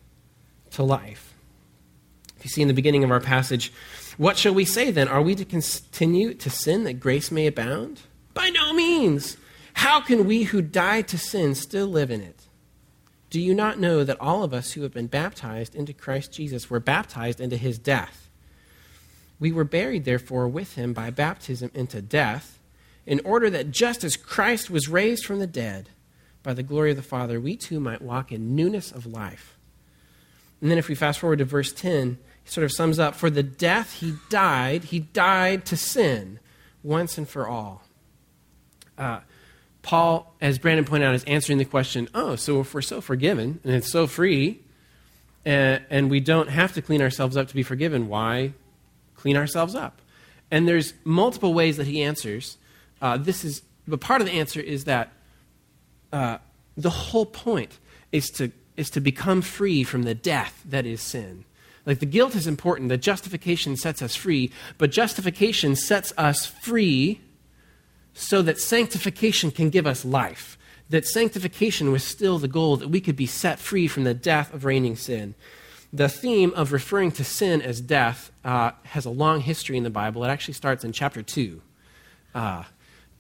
to 0.71 0.83
life. 0.83 1.35
If 2.39 2.45
you 2.45 2.49
see 2.49 2.63
in 2.63 2.69
the 2.69 2.75
beginning 2.75 3.05
of 3.05 3.11
our 3.11 3.21
passage, 3.21 3.71
what 4.17 4.39
shall 4.39 4.55
we 4.55 4.65
say 4.65 4.91
then? 4.91 5.09
Are 5.09 5.21
we 5.21 5.35
to 5.35 5.45
continue 5.45 6.33
to 6.33 6.49
sin 6.49 6.85
that 6.85 7.01
grace 7.01 7.31
may 7.31 7.47
abound? 7.47 8.01
By 8.33 8.49
no 8.49 8.73
means. 8.73 9.37
How 9.75 10.01
can 10.01 10.25
we 10.25 10.45
who 10.45 10.63
died 10.63 11.07
to 11.09 11.19
sin 11.19 11.55
still 11.55 11.89
live 11.89 12.11
in 12.11 12.23
it? 12.23 12.48
Do 13.31 13.41
you 13.41 13.55
not 13.55 13.79
know 13.79 14.05
that 14.05 14.21
all 14.21 14.43
of 14.43 14.55
us 14.55 14.73
who 14.73 14.83
have 14.83 14.93
been 14.93 15.07
baptized 15.07 15.75
into 15.75 15.93
Christ 15.93 16.33
Jesus 16.33 16.71
were 16.71 16.81
baptized 16.81 17.41
into 17.41 17.57
his 17.57 17.79
death? 17.79 18.29
We 19.39 19.53
were 19.53 19.65
buried, 19.65 20.05
therefore, 20.05 20.49
with 20.49 20.75
him 20.75 20.93
by 20.93 21.11
baptism 21.11 21.71
into 21.75 22.03
death, 22.03 22.59
in 23.07 23.21
order 23.25 23.51
that 23.51 23.71
just 23.71 24.03
as 24.03 24.17
Christ 24.17 24.71
was 24.71 24.89
raised 24.89 25.25
from 25.25 25.39
the 25.39 25.47
dead 25.47 25.91
by 26.43 26.55
the 26.55 26.63
glory 26.63 26.91
of 26.91 26.97
the 26.97 27.03
Father, 27.03 27.41
we 27.41 27.57
too 27.57 27.81
might 27.81 28.03
walk 28.03 28.33
in 28.33 28.57
newness 28.57 28.91
of 28.91 29.07
life. 29.07 29.57
and 30.61 30.71
then 30.71 30.79
if 30.79 30.89
we 30.89 30.95
fast 30.95 31.21
forward 31.21 31.39
to 31.39 31.45
verse 31.45 31.73
10, 31.73 32.19
he 32.43 32.51
sort 32.51 32.65
of 32.65 32.73
sums 32.73 32.99
up 32.99 33.15
For 33.15 33.31
the 33.31 33.43
death 33.43 33.95
he 34.01 34.15
died, 34.31 34.85
he 34.85 35.01
died 35.01 35.65
to 35.67 35.77
sin 35.77 36.41
once 36.83 37.19
and 37.19 37.29
for 37.29 37.47
all. 37.47 37.85
Uh, 38.97 39.21
Paul, 39.89 40.35
as 40.39 40.59
Brandon 40.59 40.85
pointed 40.85 41.07
out, 41.07 41.15
is 41.15 41.25
answering 41.25 41.57
the 41.57 41.65
question 41.65 42.11
oh, 42.15 42.37
so 42.37 42.61
if 42.61 42.75
we're 42.75 42.83
so 42.83 43.01
forgiven 43.01 43.59
and 43.65 43.73
it's 43.73 43.91
so 43.91 44.07
free, 44.07 44.61
and, 45.47 45.83
and 45.89 46.11
we 46.11 46.21
don't 46.21 46.51
have 46.51 46.75
to 46.75 46.83
clean 46.83 47.01
ourselves 47.01 47.39
up 47.39 47.49
to 47.49 47.55
be 47.55 47.63
forgiven, 47.63 48.07
why 48.07 48.53
clean 49.17 49.35
ourselves 49.35 49.75
up? 49.75 50.03
And 50.51 50.69
there's 50.69 50.93
multiple 51.05 51.55
ways 51.55 51.79
that 51.79 51.87
he 51.87 52.03
answers. 52.03 52.59
Uh, 53.01 53.17
this 53.17 53.47
is, 53.47 53.63
but 53.87 54.03
part 54.03 54.21
of 54.21 54.27
the 54.27 54.35
answer 54.35 54.61
is 54.61 54.85
that 54.85 55.11
uh, 56.13 56.37
the 56.77 56.91
whole 56.91 57.25
point 57.25 57.79
is 58.13 58.29
to, 58.33 58.53
is 58.77 58.91
to 58.91 59.01
become 59.01 59.41
free 59.41 59.85
from 59.85 60.03
the 60.03 60.15
death 60.15 60.63
that 60.67 60.85
is 60.85 61.01
sin. 61.01 61.47
Like 61.87 62.01
the 62.01 62.05
guilt 62.05 62.37
is 62.37 62.47
important, 62.47 62.91
the 62.91 62.99
justification 62.99 63.75
sets 63.75 64.03
us 64.03 64.15
free, 64.15 64.53
but 64.77 64.91
justification 64.91 65.77
sets 65.77 66.13
us 66.19 66.45
free 66.45 67.23
so 68.19 68.43
that 68.43 68.59
sanctification 68.59 69.53
can 69.53 69.71
give 69.71 69.87
us 69.87 70.05
life. 70.05 70.59
That 70.91 71.07
sanctification 71.07 71.93
was 71.93 72.03
still 72.03 72.39
the 72.39 72.49
goal, 72.49 72.77
that 72.79 72.89
we 72.89 73.01
could 73.01 73.15
be 73.15 73.27
set 73.27 73.61
free 73.61 73.87
from 73.87 74.03
the 74.03 74.13
death 74.13 74.53
of 74.53 74.65
reigning 74.65 74.97
sin. 74.97 75.37
The 75.93 76.09
theme 76.09 76.53
of 76.57 76.73
referring 76.73 77.13
to 77.13 77.25
sin 77.25 77.63
as 77.63 77.81
death 77.81 78.33
uh, 78.45 78.73
has 78.85 79.05
a 79.05 79.11
long 79.11 79.41
history 79.41 79.77
in 79.77 79.85
the 79.85 79.91
Bible. 79.91 80.25
It 80.25 80.29
actually 80.29 80.55
starts 80.55 80.83
in 80.83 80.91
chapter 80.91 81.23
2. 81.23 81.63
Uh, 82.35 82.65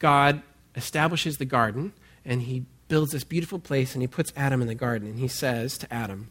God 0.00 0.42
establishes 0.74 1.38
the 1.38 1.44
garden, 1.44 1.92
and 2.24 2.42
he 2.42 2.64
builds 2.88 3.12
this 3.12 3.24
beautiful 3.24 3.60
place, 3.60 3.94
and 3.94 4.02
he 4.02 4.08
puts 4.08 4.32
Adam 4.36 4.60
in 4.60 4.66
the 4.66 4.74
garden, 4.74 5.06
and 5.06 5.18
he 5.20 5.28
says 5.28 5.78
to 5.78 5.94
Adam, 5.94 6.30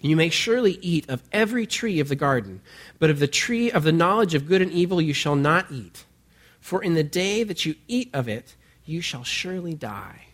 You 0.00 0.16
may 0.16 0.28
surely 0.28 0.78
eat 0.82 1.08
of 1.08 1.22
every 1.32 1.66
tree 1.66 1.98
of 2.00 2.08
the 2.08 2.14
garden, 2.14 2.60
but 2.98 3.08
of 3.08 3.20
the 3.20 3.26
tree 3.26 3.70
of 3.70 3.84
the 3.84 3.92
knowledge 3.92 4.34
of 4.34 4.46
good 4.46 4.60
and 4.60 4.70
evil 4.70 5.00
you 5.00 5.14
shall 5.14 5.36
not 5.36 5.72
eat. 5.72 6.04
For 6.66 6.82
in 6.82 6.94
the 6.94 7.04
day 7.04 7.44
that 7.44 7.64
you 7.64 7.76
eat 7.86 8.10
of 8.12 8.26
it, 8.26 8.56
you 8.84 9.00
shall 9.00 9.22
surely 9.22 9.72
die. 9.72 10.24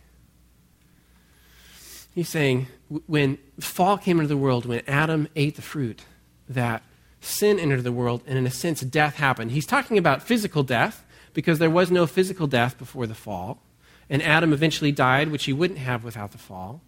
He's 2.15 2.27
saying, 2.27 2.69
when 3.05 3.37
fall 3.59 3.99
came 3.99 4.17
into 4.17 4.29
the 4.29 4.35
world, 4.35 4.65
when 4.65 4.81
Adam 4.87 5.27
ate 5.35 5.57
the 5.57 5.61
fruit, 5.61 6.05
that 6.49 6.81
sin 7.21 7.59
entered 7.59 7.83
the 7.83 7.91
world, 7.91 8.23
and 8.25 8.35
in 8.35 8.47
a 8.47 8.49
sense, 8.49 8.81
death 8.81 9.17
happened. 9.17 9.51
He's 9.51 9.67
talking 9.67 9.99
about 9.99 10.23
physical 10.23 10.63
death, 10.63 11.05
because 11.35 11.59
there 11.59 11.69
was 11.69 11.91
no 11.91 12.07
physical 12.07 12.47
death 12.47 12.79
before 12.79 13.05
the 13.05 13.13
fall. 13.13 13.61
And 14.09 14.23
Adam 14.23 14.53
eventually 14.53 14.91
died, 14.91 15.29
which 15.29 15.45
he 15.45 15.53
wouldn't 15.53 15.77
have 15.77 16.03
without 16.03 16.31
the 16.31 16.39
fall. 16.39 16.81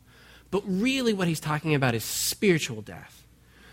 But 0.49 0.63
really, 0.65 1.13
what 1.13 1.27
he's 1.27 1.39
talking 1.39 1.75
about 1.75 1.93
is 1.93 2.03
spiritual 2.03 2.81
death. 2.81 3.27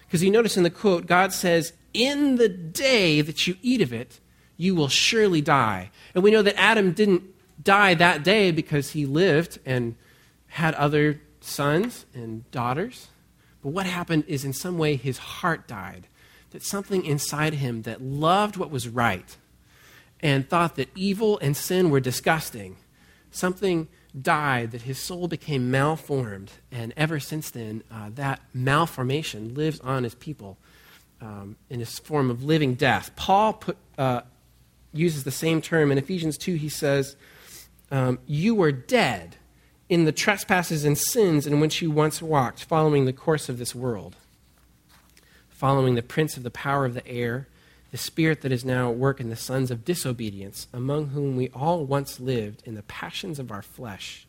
Because 0.04 0.22
you 0.22 0.30
notice 0.30 0.58
in 0.58 0.64
the 0.64 0.70
quote, 0.70 1.06
God 1.06 1.32
says, 1.32 1.72
In 1.94 2.36
the 2.36 2.50
day 2.50 3.22
that 3.22 3.46
you 3.46 3.56
eat 3.62 3.80
of 3.80 3.94
it, 3.94 4.20
you 4.62 4.76
will 4.76 4.88
surely 4.88 5.40
die. 5.40 5.90
And 6.14 6.22
we 6.22 6.30
know 6.30 6.42
that 6.42 6.58
Adam 6.58 6.92
didn't 6.92 7.24
die 7.62 7.94
that 7.94 8.22
day 8.22 8.52
because 8.52 8.90
he 8.90 9.06
lived 9.06 9.58
and 9.66 9.96
had 10.46 10.74
other 10.74 11.20
sons 11.40 12.06
and 12.14 12.48
daughters. 12.52 13.08
But 13.60 13.70
what 13.70 13.86
happened 13.86 14.24
is, 14.28 14.44
in 14.44 14.52
some 14.52 14.78
way, 14.78 14.94
his 14.94 15.18
heart 15.18 15.66
died. 15.66 16.06
That 16.50 16.62
something 16.62 17.04
inside 17.04 17.54
him 17.54 17.82
that 17.82 18.02
loved 18.02 18.56
what 18.56 18.70
was 18.70 18.86
right 18.86 19.36
and 20.20 20.48
thought 20.48 20.76
that 20.76 20.90
evil 20.94 21.38
and 21.40 21.56
sin 21.56 21.90
were 21.90 21.98
disgusting, 21.98 22.76
something 23.32 23.88
died, 24.20 24.70
that 24.70 24.82
his 24.82 24.98
soul 24.98 25.26
became 25.26 25.70
malformed. 25.70 26.52
And 26.70 26.92
ever 26.96 27.18
since 27.18 27.50
then, 27.50 27.82
uh, 27.90 28.10
that 28.14 28.40
malformation 28.54 29.54
lives 29.54 29.80
on 29.80 30.04
as 30.04 30.14
people 30.14 30.58
um, 31.20 31.56
in 31.70 31.78
this 31.78 31.98
form 31.98 32.30
of 32.30 32.44
living 32.44 32.74
death. 32.74 33.10
Paul 33.16 33.54
put, 33.54 33.76
uh, 33.96 34.20
uses 34.92 35.24
the 35.24 35.30
same 35.30 35.60
term. 35.60 35.90
In 35.90 35.98
Ephesians 35.98 36.36
2, 36.38 36.54
he 36.54 36.68
says, 36.68 37.16
um, 37.90 38.18
You 38.26 38.54
were 38.54 38.72
dead 38.72 39.36
in 39.88 40.04
the 40.04 40.12
trespasses 40.12 40.84
and 40.84 40.96
sins 40.96 41.46
in 41.46 41.60
which 41.60 41.82
you 41.82 41.90
once 41.90 42.22
walked, 42.22 42.64
following 42.64 43.04
the 43.04 43.12
course 43.12 43.48
of 43.48 43.58
this 43.58 43.74
world, 43.74 44.16
following 45.50 45.94
the 45.94 46.02
prince 46.02 46.36
of 46.36 46.42
the 46.42 46.50
power 46.50 46.84
of 46.84 46.94
the 46.94 47.06
air, 47.06 47.48
the 47.90 47.98
spirit 47.98 48.40
that 48.40 48.52
is 48.52 48.64
now 48.64 48.90
at 48.90 48.96
work 48.96 49.20
in 49.20 49.28
the 49.28 49.36
sons 49.36 49.70
of 49.70 49.84
disobedience, 49.84 50.66
among 50.72 51.08
whom 51.08 51.36
we 51.36 51.50
all 51.50 51.84
once 51.84 52.18
lived 52.18 52.62
in 52.64 52.74
the 52.74 52.82
passions 52.84 53.38
of 53.38 53.52
our 53.52 53.60
flesh, 53.60 54.26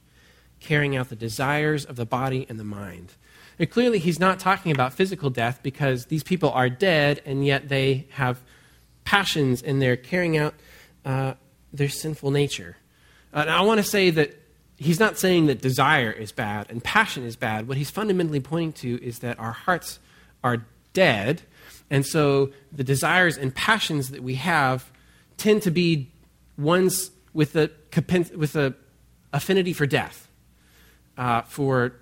carrying 0.60 0.98
out 0.98 1.10
the 1.10 1.15
desires 1.15 1.86
of 1.86 1.96
the 1.96 2.05
body 2.05 2.46
and 2.50 2.60
the 2.60 2.65
mind. 2.65 3.13
And 3.58 3.70
clearly, 3.70 4.00
he's 4.00 4.20
not 4.20 4.39
talking 4.39 4.72
about 4.72 4.93
physical 4.93 5.29
death 5.29 5.62
because 5.63 6.08
these 6.08 6.24
people 6.24 6.51
are 6.51 6.70
dead 6.70 7.22
and 7.25 7.46
yet 7.46 7.70
they 7.70 8.08
have 8.12 8.41
passions 9.03 9.62
and 9.62 9.81
they're 9.81 9.98
carrying 9.98 10.38
out 10.38 10.53
uh, 11.05 11.33
their 11.72 11.89
sinful 11.89 12.31
nature. 12.31 12.77
Uh, 13.33 13.39
and 13.39 13.50
I 13.50 13.62
want 13.62 13.79
to 13.79 13.83
say 13.83 14.10
that 14.12 14.39
he's 14.77 15.00
not 15.00 15.17
saying 15.17 15.48
that 15.48 15.62
desire 15.62 16.12
is 16.12 16.31
bad 16.31 16.69
and 16.69 16.83
passion 16.83 17.24
is 17.24 17.36
bad. 17.36 17.67
What 17.67 17.77
he's 17.77 17.89
fundamentally 17.89 18.39
pointing 18.39 18.74
to 18.74 19.03
is 19.03 19.19
that 19.19 19.39
our 19.39 19.51
hearts 19.51 20.00
are 20.43 20.65
dead, 20.93 21.41
and 21.89 22.05
so 22.05 22.51
the 22.72 22.83
desires 22.83 23.38
and 23.38 23.53
passions 23.53 24.10
that 24.10 24.22
we 24.22 24.36
have 24.36 24.91
tend 25.38 25.62
to 25.63 25.72
be 25.72 26.12
ones 26.57 27.12
with 27.33 27.55
a, 27.55 27.72
with 28.36 28.55
a 28.55 28.75
affinity 29.31 29.74
for 29.74 29.86
death, 29.88 30.27
uh, 31.17 31.41
for 31.43 31.93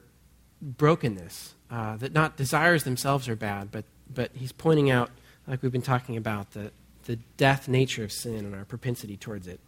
brokenness. 0.61 1.55
Uh, 1.69 1.95
that 1.95 2.11
not 2.11 2.35
desires 2.35 2.83
themselves 2.83 3.29
are 3.29 3.35
bad, 3.37 3.71
but, 3.71 3.85
but 4.13 4.29
he's 4.33 4.51
pointing 4.51 4.91
out, 4.91 5.09
like 5.47 5.61
we've 5.63 5.71
been 5.71 5.81
talking 5.81 6.17
about, 6.17 6.51
the, 6.51 6.69
the 7.11 7.17
death 7.35 7.67
nature 7.67 8.05
of 8.05 8.11
sin 8.11 8.45
and 8.45 8.55
our 8.55 8.63
propensity 8.63 9.17
towards 9.17 9.45
it. 9.45 9.59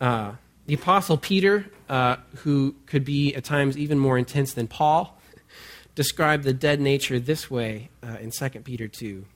Uh, 0.00 0.32
the 0.64 0.72
Apostle 0.72 1.18
Peter, 1.18 1.66
uh, 1.90 2.16
who 2.36 2.74
could 2.86 3.04
be 3.04 3.34
at 3.34 3.44
times 3.44 3.76
even 3.76 3.98
more 3.98 4.16
intense 4.16 4.54
than 4.54 4.66
Paul, 4.66 5.20
described 5.94 6.44
the 6.44 6.54
dead 6.54 6.80
nature 6.80 7.20
this 7.20 7.50
way 7.50 7.90
uh, 8.02 8.16
in 8.22 8.30
2 8.30 8.48
Peter 8.60 8.88
2. 8.88 9.26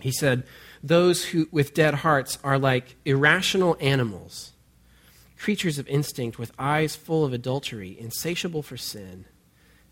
He 0.00 0.10
said, 0.10 0.44
Those 0.82 1.26
who, 1.26 1.48
with 1.50 1.74
dead 1.74 1.96
hearts 1.96 2.38
are 2.42 2.58
like 2.58 2.96
irrational 3.04 3.76
animals, 3.78 4.52
creatures 5.36 5.78
of 5.78 5.86
instinct 5.86 6.38
with 6.38 6.50
eyes 6.58 6.96
full 6.96 7.26
of 7.26 7.34
adultery, 7.34 7.94
insatiable 8.00 8.62
for 8.62 8.78
sin. 8.78 9.26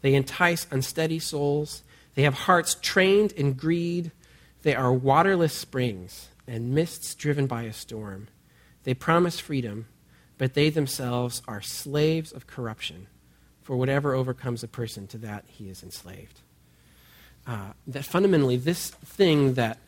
They 0.00 0.14
entice 0.14 0.66
unsteady 0.70 1.18
souls. 1.18 1.82
They 2.14 2.22
have 2.22 2.32
hearts 2.32 2.78
trained 2.80 3.32
in 3.32 3.52
greed. 3.52 4.10
They 4.62 4.74
are 4.74 4.90
waterless 4.90 5.52
springs 5.52 6.30
and 6.46 6.74
mists 6.74 7.14
driven 7.14 7.46
by 7.46 7.62
a 7.62 7.72
storm. 7.72 8.28
They 8.84 8.94
promise 8.94 9.40
freedom, 9.40 9.86
but 10.38 10.54
they 10.54 10.70
themselves 10.70 11.42
are 11.48 11.60
slaves 11.60 12.32
of 12.32 12.46
corruption. 12.46 13.08
For 13.62 13.76
whatever 13.76 14.14
overcomes 14.14 14.62
a 14.62 14.68
person, 14.68 15.08
to 15.08 15.18
that 15.18 15.44
he 15.48 15.68
is 15.68 15.82
enslaved. 15.82 16.40
Uh, 17.46 17.72
that 17.88 18.04
fundamentally, 18.04 18.56
this 18.56 18.90
thing 18.90 19.54
that 19.54 19.78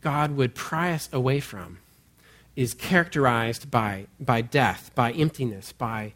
God 0.00 0.36
would 0.36 0.54
pry 0.54 0.92
us 0.92 1.08
away 1.12 1.38
from 1.38 1.78
is 2.56 2.74
characterized 2.74 3.70
by, 3.70 4.06
by 4.18 4.40
death, 4.40 4.90
by 4.96 5.12
emptiness, 5.12 5.70
by 5.70 6.14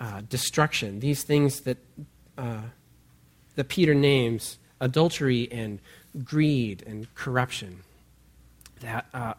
uh, 0.00 0.22
destruction. 0.28 1.00
These 1.00 1.24
things 1.24 1.60
that, 1.60 1.76
uh, 2.38 2.62
that 3.56 3.68
Peter 3.68 3.94
names 3.94 4.58
adultery 4.80 5.48
and 5.52 5.78
greed 6.24 6.82
and 6.86 7.14
corruption 7.14 7.82
that 8.82 9.06
uh, 9.12 9.34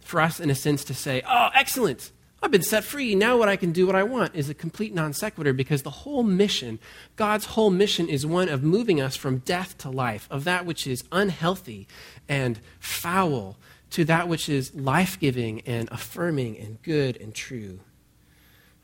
for 0.00 0.20
us, 0.20 0.40
in 0.40 0.50
a 0.50 0.54
sense, 0.54 0.84
to 0.84 0.94
say, 0.94 1.22
oh, 1.26 1.48
excellent, 1.54 2.10
I've 2.42 2.50
been 2.50 2.62
set 2.62 2.84
free. 2.84 3.14
Now 3.14 3.38
what 3.38 3.48
I 3.48 3.56
can 3.56 3.72
do 3.72 3.86
what 3.86 3.96
I 3.96 4.02
want 4.02 4.34
is 4.34 4.48
a 4.48 4.54
complete 4.54 4.94
non 4.94 5.12
sequitur 5.12 5.52
because 5.52 5.82
the 5.82 5.90
whole 5.90 6.22
mission, 6.22 6.78
God's 7.16 7.46
whole 7.46 7.70
mission, 7.70 8.08
is 8.08 8.26
one 8.26 8.48
of 8.48 8.62
moving 8.62 9.00
us 9.00 9.16
from 9.16 9.38
death 9.38 9.78
to 9.78 9.90
life, 9.90 10.28
of 10.30 10.44
that 10.44 10.66
which 10.66 10.86
is 10.86 11.04
unhealthy 11.10 11.88
and 12.28 12.60
foul 12.78 13.56
to 13.90 14.04
that 14.04 14.28
which 14.28 14.48
is 14.48 14.74
life 14.74 15.18
giving 15.18 15.60
and 15.62 15.88
affirming 15.90 16.58
and 16.58 16.82
good 16.82 17.16
and 17.16 17.34
true. 17.34 17.80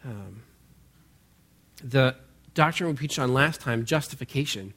Um, 0.05 0.43
the 1.83 2.17
doctrine 2.55 2.89
we 2.91 2.97
preached 2.97 3.19
on 3.19 3.35
last 3.35 3.61
time, 3.61 3.85
justification, 3.85 4.73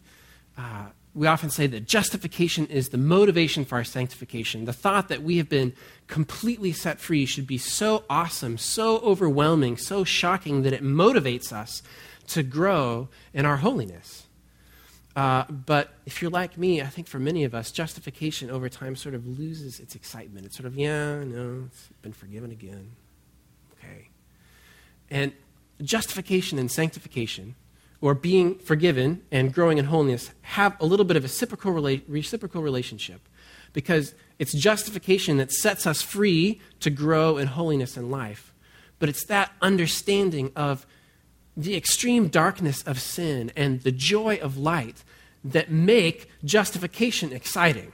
uh, 0.58 0.88
we 1.16 1.28
often 1.28 1.50
say 1.50 1.66
that 1.66 1.86
justification 1.86 2.68
is 2.68 2.90
the 2.90 2.98
motivation 2.98 3.64
for 3.64 3.76
our 3.76 3.86
sanctification. 3.86 4.66
The 4.66 4.74
thought 4.74 5.08
that 5.08 5.24
we 5.24 5.38
have 5.38 5.48
been 5.48 5.74
completely 6.08 6.74
set 6.74 7.00
free 7.00 7.26
should 7.26 7.48
be 7.48 7.58
so 7.58 8.04
awesome, 8.10 8.58
so 8.58 9.00
overwhelming, 9.00 9.78
so 9.78 10.04
shocking 10.04 10.64
that 10.64 10.74
it 10.74 10.84
motivates 10.84 11.54
us 11.54 11.82
to 12.28 12.44
grow 12.44 13.08
in 13.34 13.46
our 13.46 13.58
holiness. 13.58 14.28
Uh, 15.16 15.46
but 15.50 15.94
if 16.06 16.22
you're 16.22 16.30
like 16.32 16.58
me, 16.58 16.82
I 16.82 16.88
think 16.88 17.08
for 17.08 17.20
many 17.20 17.46
of 17.46 17.56
us, 17.56 17.72
justification 17.72 18.50
over 18.52 18.68
time 18.68 18.98
sort 18.98 19.16
of 19.16 19.26
loses 19.26 19.80
its 19.80 19.96
excitement. 19.96 20.46
It's 20.46 20.58
sort 20.58 20.68
of, 20.68 20.76
yeah, 20.76 21.24
no, 21.24 21.64
it's 21.68 21.88
been 22.02 22.12
forgiven 22.12 22.52
again. 22.52 22.92
Okay. 23.80 24.10
And 25.10 25.32
justification 25.82 26.60
and 26.60 26.70
sanctification 26.70 27.56
or 28.06 28.14
being 28.14 28.54
forgiven 28.60 29.20
and 29.32 29.52
growing 29.52 29.80
in 29.80 29.86
holiness 29.86 30.30
have 30.44 30.80
a 30.80 30.86
little 30.86 31.08
bit 31.08 31.18
of 31.18 31.24
a 31.24 31.26
reciprocal, 31.26 31.74
rela- 31.74 32.04
reciprocal 32.08 32.62
relationship 32.62 33.20
because 33.74 34.14
it's 34.38 34.54
justification 34.54 35.38
that 35.38 35.52
sets 35.52 35.88
us 35.88 36.04
free 36.04 36.62
to 36.80 36.92
grow 36.92 37.38
in 37.38 37.48
holiness 37.48 37.98
and 37.98 38.12
life. 38.12 38.54
But 39.00 39.10
it's 39.10 39.26
that 39.26 39.54
understanding 39.60 40.52
of 40.56 40.86
the 41.58 41.76
extreme 41.76 42.28
darkness 42.28 42.84
of 42.84 43.02
sin 43.02 43.52
and 43.56 43.82
the 43.82 43.92
joy 43.92 44.36
of 44.40 44.56
light 44.56 45.04
that 45.44 45.72
make 45.72 46.30
justification 46.44 47.34
exciting. 47.34 47.92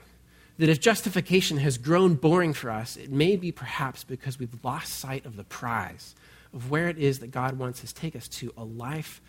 That 0.58 0.68
if 0.68 0.78
justification 0.78 1.56
has 1.56 1.78
grown 1.78 2.16
boring 2.16 2.52
for 2.52 2.68
us, 2.68 2.98
it 2.98 3.10
may 3.10 3.36
be 3.36 3.50
perhaps 3.50 4.04
because 4.04 4.38
we've 4.38 4.62
lost 4.62 4.92
sight 4.92 5.24
of 5.24 5.36
the 5.36 5.44
prize 5.44 6.14
of 6.52 6.70
where 6.70 6.90
it 6.90 6.98
is 6.98 7.20
that 7.20 7.30
God 7.30 7.58
wants 7.58 7.82
us 7.82 7.94
to 7.94 8.00
take 8.02 8.14
us 8.14 8.28
to 8.28 8.52
a 8.58 8.62
life, 8.62 9.22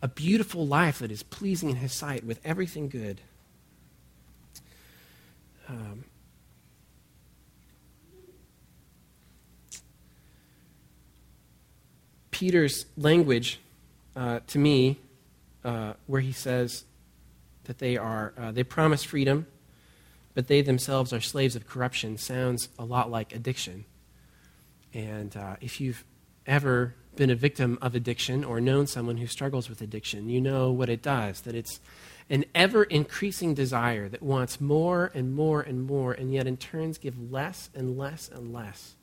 a 0.00 0.08
beautiful 0.08 0.66
life 0.66 1.00
that 1.00 1.10
is 1.10 1.22
pleasing 1.22 1.70
in 1.70 1.76
His 1.76 1.92
sight 1.92 2.24
with 2.24 2.40
everything 2.44 2.88
good. 2.88 3.20
Um, 5.68 6.04
Peter's 12.30 12.86
language 12.96 13.58
uh, 14.14 14.40
to 14.46 14.58
me, 14.58 14.98
uh, 15.64 15.94
where 16.06 16.20
he 16.20 16.32
says 16.32 16.84
that 17.64 17.78
they 17.78 17.96
are 17.96 18.32
uh, 18.38 18.52
they 18.52 18.62
promise 18.62 19.02
freedom, 19.02 19.46
but 20.34 20.46
they 20.46 20.62
themselves 20.62 21.12
are 21.12 21.20
slaves 21.20 21.56
of 21.56 21.66
corruption, 21.66 22.16
sounds 22.16 22.68
a 22.78 22.84
lot 22.84 23.10
like 23.10 23.34
addiction. 23.34 23.84
And 24.94 25.36
uh, 25.36 25.56
if 25.60 25.80
you've 25.80 26.04
ever 26.46 26.94
been 27.18 27.30
a 27.30 27.34
victim 27.34 27.76
of 27.82 27.96
addiction 27.96 28.44
or 28.44 28.60
known 28.60 28.86
someone 28.86 29.16
who 29.16 29.26
struggles 29.26 29.68
with 29.68 29.82
addiction, 29.82 30.30
you 30.30 30.40
know 30.40 30.70
what 30.70 30.88
it 30.88 31.02
does. 31.02 31.40
That 31.42 31.56
it's 31.56 31.80
an 32.30 32.44
ever 32.54 32.84
increasing 32.84 33.54
desire 33.54 34.08
that 34.08 34.22
wants 34.22 34.60
more 34.60 35.10
and 35.14 35.34
more 35.34 35.60
and 35.60 35.82
more, 35.82 36.12
and 36.12 36.32
yet 36.32 36.46
in 36.46 36.56
turns 36.56 36.96
give 36.96 37.30
less 37.32 37.70
and 37.74 37.98
less 37.98 38.30
and 38.32 38.52
less, 38.52 38.94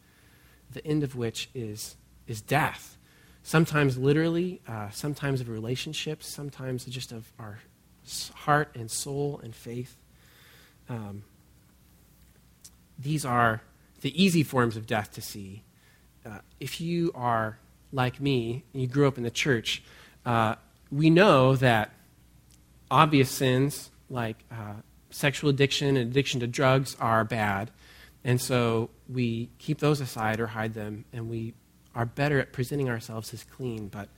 the 0.72 0.86
end 0.88 1.04
of 1.04 1.16
which 1.16 1.50
is, 1.54 1.98
is 2.26 2.42
death. 2.42 2.98
Sometimes 3.44 3.98
literally, 3.98 4.62
uh, 4.68 4.90
sometimes 4.92 5.42
of 5.42 5.50
relationships, 5.50 6.26
sometimes 6.26 6.86
just 6.86 7.12
of 7.12 7.32
our 7.38 7.60
heart 8.34 8.70
and 8.76 8.90
soul 8.90 9.42
and 9.44 9.54
faith. 9.54 9.98
Um, 10.88 11.24
these 12.98 13.26
are 13.26 13.62
the 14.02 14.24
easy 14.24 14.42
forms 14.42 14.78
of 14.78 14.88
death 14.88 15.12
to 15.12 15.22
see. 15.22 15.64
Uh, 16.26 16.40
if 16.60 16.80
you 16.80 17.12
are 17.14 17.58
like 17.92 18.20
me, 18.20 18.64
and 18.74 18.82
you 18.82 18.88
grew 18.88 19.08
up 19.08 19.18
in 19.18 19.24
the 19.24 19.32
church, 19.32 19.84
uh, 20.26 20.56
we 20.92 21.10
know 21.10 21.56
that 21.56 21.92
obvious 22.92 23.30
sins 23.30 23.90
like 24.10 24.38
uh, 24.52 24.76
sexual 25.10 25.50
addiction 25.50 25.98
and 25.98 26.10
addiction 26.10 26.40
to 26.40 26.48
drugs 26.48 26.96
are 27.00 27.24
bad. 27.24 27.72
And 28.24 28.42
so 28.42 28.90
we 29.08 29.50
keep 29.60 29.80
those 29.80 30.02
aside 30.02 30.40
or 30.40 30.48
hide 30.48 30.74
them, 30.74 31.06
and 31.14 31.30
we 31.30 31.54
are 31.94 32.06
better 32.06 32.40
at 32.40 32.52
presenting 32.52 32.90
ourselves 32.90 33.34
as 33.34 33.44
clean. 33.44 33.88
But 33.88 34.10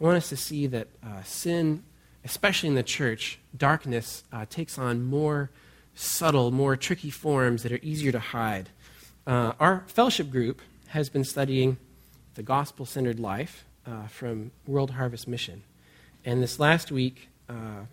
I 0.00 0.04
want 0.04 0.16
us 0.16 0.28
to 0.30 0.36
see 0.36 0.66
that 0.68 0.88
uh, 1.04 1.22
sin, 1.22 1.84
especially 2.24 2.70
in 2.70 2.74
the 2.74 2.82
church, 2.82 3.38
darkness 3.56 4.24
uh, 4.32 4.46
takes 4.48 4.78
on 4.78 5.04
more 5.04 5.50
subtle, 5.94 6.50
more 6.50 6.76
tricky 6.76 7.10
forms 7.10 7.62
that 7.62 7.72
are 7.72 7.80
easier 7.82 8.10
to 8.12 8.18
hide. 8.18 8.70
Uh, 9.26 9.52
our 9.60 9.84
fellowship 9.86 10.30
group 10.30 10.60
has 10.88 11.08
been 11.08 11.24
studying 11.24 11.76
the 12.34 12.42
gospel 12.42 12.86
centered 12.86 13.20
life 13.20 13.64
uh, 13.86 14.06
from 14.06 14.50
World 14.66 14.92
Harvest 14.92 15.28
Mission. 15.28 15.62
And 16.24 16.42
this 16.42 16.58
last 16.58 16.90
week, 16.90 17.28
uh, 17.48 17.84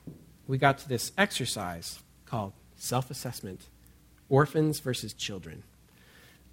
we 0.48 0.58
got 0.58 0.78
to 0.80 0.90
this 0.90 1.12
exercise 1.18 2.00
called 2.26 2.54
self 2.78 3.12
assessment 3.12 3.62
orphans 4.30 4.80
versus 4.80 5.14
children. 5.14 5.64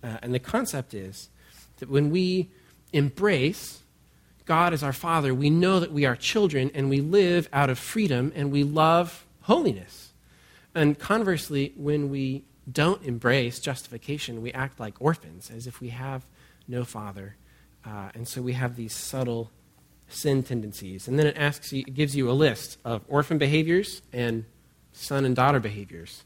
Uh, 0.03 0.19
and 0.23 0.35
the 0.35 0.39
concept 0.39 0.95
is 0.95 1.29
that 1.79 1.89
when 1.89 2.11
we 2.11 2.49
embrace 2.93 3.83
God 4.45 4.73
as 4.73 4.83
our 4.83 4.93
Father, 4.93 5.35
we 5.35 5.51
know 5.51 5.81
that 5.81 5.93
we 5.93 6.05
are 6.05 6.17
children 6.17 6.71
and 6.75 6.89
we 6.89 7.01
live 7.01 7.49
out 7.53 7.69
of 7.69 7.79
freedom 7.79 8.33
and 8.35 8.51
we 8.51 8.63
love 8.65 9.27
holiness. 9.43 10.13
And 10.75 10.99
conversely, 10.99 11.73
when 11.77 12.11
we 12.11 12.45
don't 12.71 13.03
embrace 13.05 13.61
justification, 13.61 14.43
we 14.43 14.53
act 14.53 14.79
like 14.79 14.95
orphans, 15.01 15.51
as 15.51 15.67
if 15.67 15.81
we 15.81 15.89
have 15.89 16.25
no 16.69 16.85
father. 16.85 17.37
Uh, 17.87 18.11
and 18.15 18.27
so 18.27 18.43
we 18.43 18.55
have 18.55 18.77
these 18.77 18.95
subtle 18.95 19.51
sin 20.09 20.43
tendencies. 20.43 21.09
And 21.09 21.19
then 21.19 21.27
it 21.27 21.37
asks 21.37 21.73
you, 21.73 21.85
it 21.87 21.95
gives 21.95 22.17
you 22.17 22.31
a 22.31 22.33
list 22.33 22.79
of 22.85 23.03
orphan 23.09 23.39
behaviors 23.39 24.03
and 24.13 24.45
son 24.93 25.25
and 25.25 25.37
daughter 25.37 25.61
behaviors. 25.61 26.25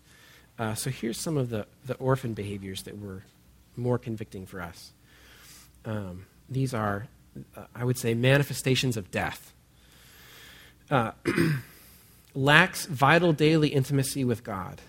Uh, 0.58 0.74
so 0.74 0.90
here's 0.90 1.18
some 1.18 1.36
of 1.36 1.50
the, 1.50 1.66
the 1.86 1.94
orphan 1.94 2.34
behaviors 2.34 2.82
that 2.84 3.00
were 3.00 3.24
more 3.76 3.98
convicting 3.98 4.46
for 4.46 4.60
us. 4.60 4.92
Um, 5.84 6.26
these 6.48 6.74
are, 6.74 7.06
uh, 7.56 7.64
I 7.74 7.84
would 7.84 7.98
say, 7.98 8.14
manifestations 8.14 8.96
of 8.96 9.10
death. 9.10 9.52
Uh, 10.90 11.12
lacks 12.34 12.86
vital 12.86 13.32
daily 13.32 13.68
intimacy 13.68 14.24
with 14.24 14.44
God, 14.44 14.80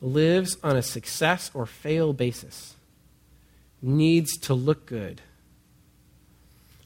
lives 0.00 0.56
on 0.62 0.76
a 0.76 0.82
success 0.82 1.50
or 1.54 1.66
fail 1.66 2.12
basis, 2.12 2.76
needs 3.82 4.36
to 4.38 4.54
look 4.54 4.86
good, 4.86 5.22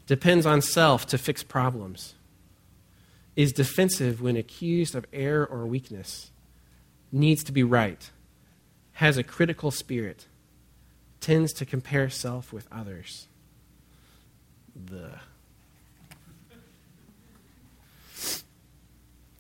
depends 0.07 0.47
on 0.47 0.61
self 0.61 1.07
to 1.07 1.19
fix 1.19 1.43
problems, 1.43 2.15
is 3.37 3.53
defensive 3.53 4.21
when 4.21 4.37
accused 4.37 4.95
of 4.95 5.07
error 5.13 5.47
or 5.47 5.67
weakness, 5.67 6.31
needs 7.11 7.43
to 7.45 7.53
be 7.53 7.63
right, 7.63 8.11
has 8.93 9.17
a 9.17 9.23
critical 9.23 9.71
spirit, 9.71 10.27
tends 11.21 11.53
to 11.53 11.65
compare 11.65 12.11
self 12.11 12.53
with 12.53 12.67
others 12.71 13.27
the. 14.75 15.13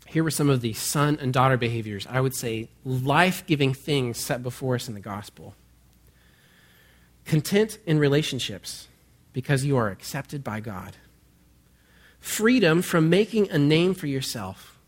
Here 0.06 0.22
were 0.22 0.30
some 0.30 0.50
of 0.50 0.60
the 0.60 0.74
son 0.74 1.18
and 1.22 1.32
daughter 1.32 1.56
behaviors, 1.56 2.06
I 2.08 2.20
would 2.20 2.36
say 2.36 2.68
life 2.84 3.46
giving 3.46 3.72
things 3.72 4.18
set 4.18 4.42
before 4.42 4.74
us 4.74 4.86
in 4.86 4.92
the 4.92 5.00
gospel. 5.00 5.54
Content 7.24 7.78
in 7.86 7.98
relationships 7.98 8.88
because 9.32 9.64
you 9.64 9.76
are 9.76 9.88
accepted 9.88 10.44
by 10.44 10.60
God. 10.60 10.96
Freedom 12.20 12.82
from 12.82 13.10
making 13.10 13.50
a 13.50 13.58
name 13.58 13.94
for 13.94 14.06
yourself 14.06 14.78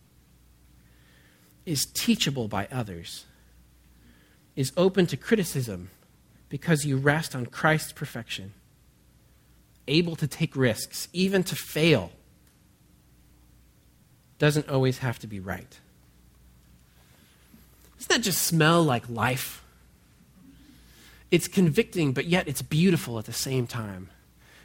is 1.66 1.86
teachable 1.86 2.46
by 2.46 2.68
others, 2.70 3.24
is 4.54 4.72
open 4.76 5.06
to 5.06 5.16
criticism 5.16 5.90
because 6.48 6.84
you 6.84 6.96
rest 6.96 7.34
on 7.34 7.46
Christ's 7.46 7.92
perfection 7.92 8.52
able 9.86 10.16
to 10.16 10.26
take 10.26 10.56
risks, 10.56 11.08
even 11.12 11.42
to 11.44 11.56
fail, 11.56 12.10
doesn't 14.38 14.68
always 14.68 14.98
have 14.98 15.18
to 15.20 15.26
be 15.26 15.40
right. 15.40 15.78
Doesn't 17.96 18.08
that 18.08 18.22
just 18.22 18.42
smell 18.42 18.82
like 18.82 19.08
life? 19.08 19.64
It's 21.30 21.48
convicting, 21.48 22.12
but 22.12 22.26
yet 22.26 22.48
it's 22.48 22.62
beautiful 22.62 23.18
at 23.18 23.24
the 23.24 23.32
same 23.32 23.66
time. 23.66 24.10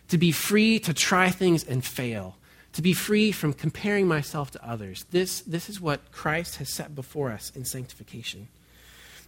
To 0.09 0.17
be 0.17 0.31
free 0.31 0.79
to 0.79 0.93
try 0.93 1.29
things 1.29 1.63
and 1.63 1.85
fail, 1.85 2.35
to 2.73 2.81
be 2.81 2.93
free 2.93 3.31
from 3.31 3.53
comparing 3.53 4.07
myself 4.07 4.51
to 4.51 4.67
others. 4.67 5.05
This, 5.11 5.41
this 5.41 5.69
is 5.69 5.79
what 5.79 6.11
Christ 6.11 6.57
has 6.57 6.73
set 6.73 6.95
before 6.95 7.31
us 7.31 7.51
in 7.55 7.65
sanctification. 7.65 8.47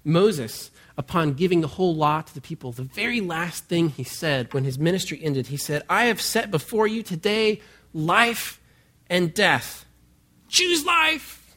Moses, 0.03 0.71
upon 0.97 1.33
giving 1.33 1.61
the 1.61 1.67
whole 1.67 1.95
law 1.95 2.21
to 2.21 2.33
the 2.33 2.41
people, 2.41 2.71
the 2.71 2.81
very 2.83 3.21
last 3.21 3.65
thing 3.65 3.89
he 3.89 4.03
said 4.03 4.53
when 4.53 4.63
his 4.63 4.79
ministry 4.79 5.19
ended, 5.23 5.47
he 5.47 5.57
said, 5.57 5.83
I 5.87 6.05
have 6.05 6.19
set 6.19 6.49
before 6.49 6.87
you 6.87 7.03
today 7.03 7.61
life 7.93 8.59
and 9.09 9.33
death. 9.33 9.85
Choose 10.49 10.83
life, 10.85 11.55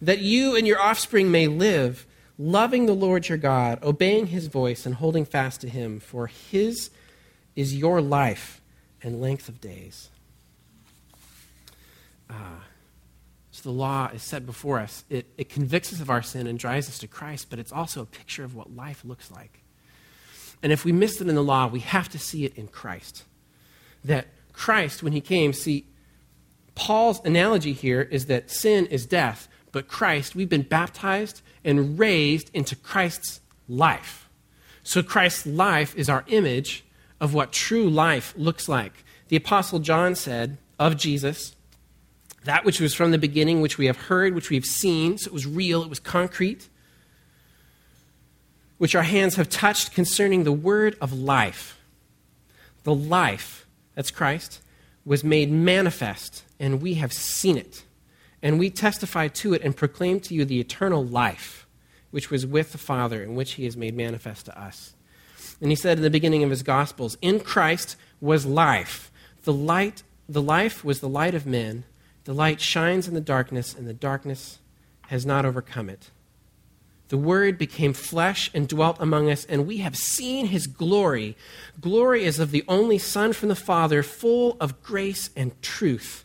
that 0.00 0.18
you 0.18 0.56
and 0.56 0.66
your 0.66 0.80
offspring 0.80 1.30
may 1.30 1.46
live, 1.46 2.06
loving 2.36 2.86
the 2.86 2.92
Lord 2.92 3.28
your 3.28 3.38
God, 3.38 3.78
obeying 3.84 4.26
his 4.26 4.48
voice, 4.48 4.84
and 4.84 4.96
holding 4.96 5.24
fast 5.24 5.60
to 5.60 5.68
him, 5.68 6.00
for 6.00 6.26
his 6.26 6.90
is 7.56 7.76
your 7.76 8.00
life 8.00 8.60
and 9.02 9.20
length 9.20 9.48
of 9.48 9.60
days. 9.60 10.10
Ah. 12.30 12.64
So 13.52 13.64
the 13.64 13.76
law 13.76 14.10
is 14.14 14.22
set 14.22 14.46
before 14.46 14.80
us, 14.80 15.04
it, 15.10 15.26
it 15.36 15.50
convicts 15.50 15.92
us 15.92 16.00
of 16.00 16.08
our 16.08 16.22
sin 16.22 16.46
and 16.46 16.58
drives 16.58 16.88
us 16.88 16.98
to 17.00 17.06
Christ, 17.06 17.48
but 17.50 17.58
it's 17.58 17.70
also 17.70 18.00
a 18.00 18.06
picture 18.06 18.44
of 18.44 18.54
what 18.54 18.74
life 18.74 19.04
looks 19.04 19.30
like. 19.30 19.60
And 20.62 20.72
if 20.72 20.86
we 20.86 20.92
miss 20.92 21.20
it 21.20 21.28
in 21.28 21.34
the 21.34 21.42
law, 21.42 21.66
we 21.66 21.80
have 21.80 22.08
to 22.10 22.18
see 22.18 22.46
it 22.46 22.56
in 22.56 22.68
Christ. 22.68 23.24
That 24.04 24.28
Christ, 24.54 25.02
when 25.02 25.12
he 25.12 25.20
came, 25.20 25.52
see, 25.52 25.86
Paul's 26.74 27.20
analogy 27.26 27.74
here 27.74 28.00
is 28.00 28.26
that 28.26 28.50
sin 28.50 28.86
is 28.86 29.04
death, 29.04 29.48
but 29.70 29.86
Christ, 29.86 30.34
we've 30.34 30.48
been 30.48 30.62
baptized 30.62 31.42
and 31.62 31.98
raised 31.98 32.50
into 32.54 32.74
Christ's 32.74 33.40
life. 33.68 34.30
So 34.82 35.02
Christ's 35.02 35.46
life 35.46 35.94
is 35.94 36.08
our 36.08 36.24
image 36.28 36.84
of 37.22 37.32
what 37.32 37.52
true 37.52 37.88
life 37.88 38.34
looks 38.36 38.68
like. 38.68 39.04
The 39.28 39.36
Apostle 39.36 39.78
John 39.78 40.16
said 40.16 40.58
of 40.78 40.96
Jesus, 40.96 41.54
That 42.44 42.64
which 42.64 42.80
was 42.80 42.94
from 42.94 43.12
the 43.12 43.18
beginning, 43.18 43.60
which 43.60 43.78
we 43.78 43.86
have 43.86 43.96
heard, 43.96 44.34
which 44.34 44.50
we 44.50 44.56
have 44.56 44.64
seen, 44.64 45.16
so 45.16 45.28
it 45.28 45.32
was 45.32 45.46
real, 45.46 45.84
it 45.84 45.88
was 45.88 46.00
concrete, 46.00 46.68
which 48.76 48.96
our 48.96 49.04
hands 49.04 49.36
have 49.36 49.48
touched 49.48 49.94
concerning 49.94 50.42
the 50.42 50.52
word 50.52 50.96
of 51.00 51.12
life. 51.12 51.78
The 52.82 52.94
life, 52.94 53.68
that's 53.94 54.10
Christ, 54.10 54.60
was 55.04 55.22
made 55.22 55.52
manifest, 55.52 56.42
and 56.58 56.82
we 56.82 56.94
have 56.94 57.12
seen 57.12 57.56
it. 57.56 57.84
And 58.42 58.58
we 58.58 58.68
testify 58.68 59.28
to 59.28 59.54
it 59.54 59.62
and 59.62 59.76
proclaim 59.76 60.18
to 60.20 60.34
you 60.34 60.44
the 60.44 60.58
eternal 60.58 61.04
life, 61.04 61.68
which 62.10 62.30
was 62.30 62.44
with 62.44 62.72
the 62.72 62.78
Father, 62.78 63.22
and 63.22 63.36
which 63.36 63.52
he 63.52 63.64
has 63.64 63.76
made 63.76 63.96
manifest 63.96 64.46
to 64.46 64.60
us. 64.60 64.96
And 65.60 65.70
he 65.70 65.76
said 65.76 65.98
in 65.98 66.02
the 66.02 66.10
beginning 66.10 66.42
of 66.42 66.50
his 66.50 66.62
Gospels, 66.62 67.16
In 67.22 67.40
Christ 67.40 67.96
was 68.20 68.46
life. 68.46 69.10
The 69.44 69.52
light, 69.52 70.02
the 70.28 70.42
life 70.42 70.84
was 70.84 71.00
the 71.00 71.08
light 71.08 71.34
of 71.34 71.46
men. 71.46 71.84
The 72.24 72.34
light 72.34 72.60
shines 72.60 73.08
in 73.08 73.14
the 73.14 73.20
darkness, 73.20 73.74
and 73.74 73.86
the 73.86 73.94
darkness 73.94 74.58
has 75.08 75.26
not 75.26 75.44
overcome 75.44 75.88
it. 75.88 76.10
The 77.08 77.18
Word 77.18 77.58
became 77.58 77.92
flesh 77.92 78.50
and 78.54 78.66
dwelt 78.66 78.96
among 78.98 79.30
us, 79.30 79.44
and 79.44 79.66
we 79.66 79.78
have 79.78 79.96
seen 79.96 80.46
his 80.46 80.66
glory. 80.66 81.36
Glory 81.78 82.24
is 82.24 82.38
of 82.38 82.52
the 82.52 82.64
only 82.66 82.96
Son 82.96 83.34
from 83.34 83.50
the 83.50 83.54
Father, 83.54 84.02
full 84.02 84.56
of 84.60 84.82
grace 84.82 85.28
and 85.36 85.60
truth. 85.60 86.24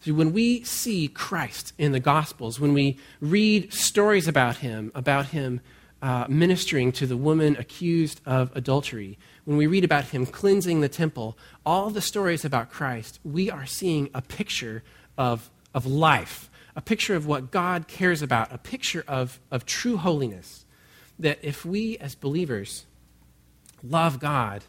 See, 0.00 0.12
when 0.12 0.32
we 0.32 0.62
see 0.64 1.08
Christ 1.08 1.72
in 1.78 1.92
the 1.92 2.00
Gospels, 2.00 2.60
when 2.60 2.74
we 2.74 2.98
read 3.20 3.72
stories 3.72 4.28
about 4.28 4.58
him, 4.58 4.92
about 4.94 5.28
him 5.28 5.60
uh, 6.00 6.26
ministering 6.28 6.92
to 6.92 7.06
the 7.06 7.16
woman 7.16 7.56
accused 7.58 8.20
of 8.24 8.54
adultery, 8.54 9.18
when 9.44 9.56
we 9.56 9.66
read 9.66 9.84
about 9.84 10.04
him 10.04 10.26
cleansing 10.26 10.80
the 10.80 10.88
temple, 10.88 11.36
all 11.66 11.90
the 11.90 12.00
stories 12.00 12.44
about 12.44 12.70
Christ, 12.70 13.18
we 13.24 13.50
are 13.50 13.66
seeing 13.66 14.08
a 14.14 14.22
picture 14.22 14.82
of, 15.16 15.50
of 15.74 15.86
life, 15.86 16.50
a 16.76 16.80
picture 16.80 17.16
of 17.16 17.26
what 17.26 17.50
God 17.50 17.88
cares 17.88 18.22
about, 18.22 18.52
a 18.52 18.58
picture 18.58 19.04
of, 19.08 19.40
of 19.50 19.66
true 19.66 19.96
holiness. 19.96 20.64
That 21.18 21.38
if 21.42 21.64
we 21.64 21.98
as 21.98 22.14
believers 22.14 22.86
love 23.82 24.20
God, 24.20 24.64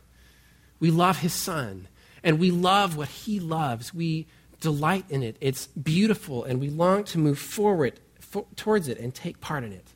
we 0.79 0.89
love 0.89 1.19
his 1.19 1.33
son, 1.33 1.87
and 2.23 2.39
we 2.39 2.49
love 2.49 2.97
what 2.97 3.09
he 3.09 3.39
loves, 3.39 3.93
we 3.93 4.27
delight 4.59 5.05
in 5.09 5.21
it. 5.23 5.37
It's 5.41 5.67
beautiful, 5.67 6.43
and 6.43 6.59
we 6.59 6.69
long 6.69 7.03
to 7.05 7.19
move 7.19 7.37
forward 7.37 7.99
for, 8.19 8.45
towards 8.55 8.87
it 8.87 8.99
and 8.99 9.13
take 9.13 9.39
part 9.39 9.63
in 9.63 9.73
it. 9.73 9.93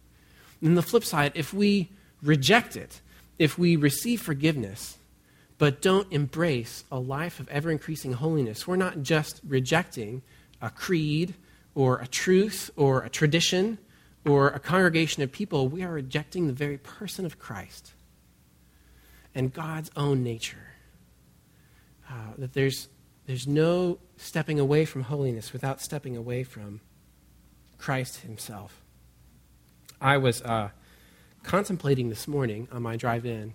And 0.63 0.77
the 0.77 0.81
flip 0.81 1.03
side, 1.03 1.33
if 1.35 1.53
we 1.53 1.89
reject 2.21 2.77
it, 2.77 3.01
if 3.37 3.57
we 3.57 3.75
receive 3.75 4.21
forgiveness, 4.21 4.97
but 5.57 5.81
don't 5.81 6.11
embrace 6.11 6.85
a 6.89 6.97
life 6.97 7.41
of 7.41 7.49
ever 7.49 7.69
increasing 7.69 8.13
holiness, 8.13 8.65
we're 8.65 8.77
not 8.77 9.03
just 9.03 9.41
rejecting 9.45 10.21
a 10.61 10.69
creed 10.69 11.35
or 11.75 11.99
a 11.99 12.07
truth 12.07 12.71
or 12.77 13.03
a 13.03 13.09
tradition 13.09 13.77
or 14.25 14.49
a 14.49 14.59
congregation 14.59 15.21
of 15.21 15.31
people, 15.33 15.67
we 15.67 15.83
are 15.83 15.91
rejecting 15.91 16.47
the 16.47 16.53
very 16.53 16.77
person 16.77 17.25
of 17.25 17.37
Christ 17.37 17.91
and 19.35 19.53
God's 19.53 19.91
own 19.97 20.23
nature. 20.23 20.75
Uh, 22.09 22.13
that 22.37 22.53
there's, 22.53 22.87
there's 23.25 23.47
no 23.47 23.99
stepping 24.15 24.59
away 24.59 24.85
from 24.85 25.03
holiness 25.03 25.51
without 25.51 25.81
stepping 25.81 26.15
away 26.15 26.43
from 26.43 26.79
Christ 27.77 28.21
Himself. 28.21 28.82
I 30.03 30.17
was 30.17 30.41
uh, 30.41 30.69
contemplating 31.43 32.09
this 32.09 32.27
morning 32.27 32.67
on 32.71 32.83
my 32.83 32.97
drive 32.97 33.25
in 33.25 33.53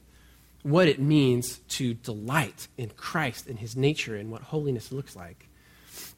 what 0.63 0.89
it 0.89 0.99
means 0.99 1.59
to 1.69 1.95
delight 1.95 2.69
in 2.79 2.91
Christ 2.97 3.47
and 3.47 3.59
his 3.59 3.77
nature 3.77 4.17
and 4.17 4.31
what 4.31 4.43
holiness 4.43 4.91
looks 4.91 5.15
like. 5.15 5.47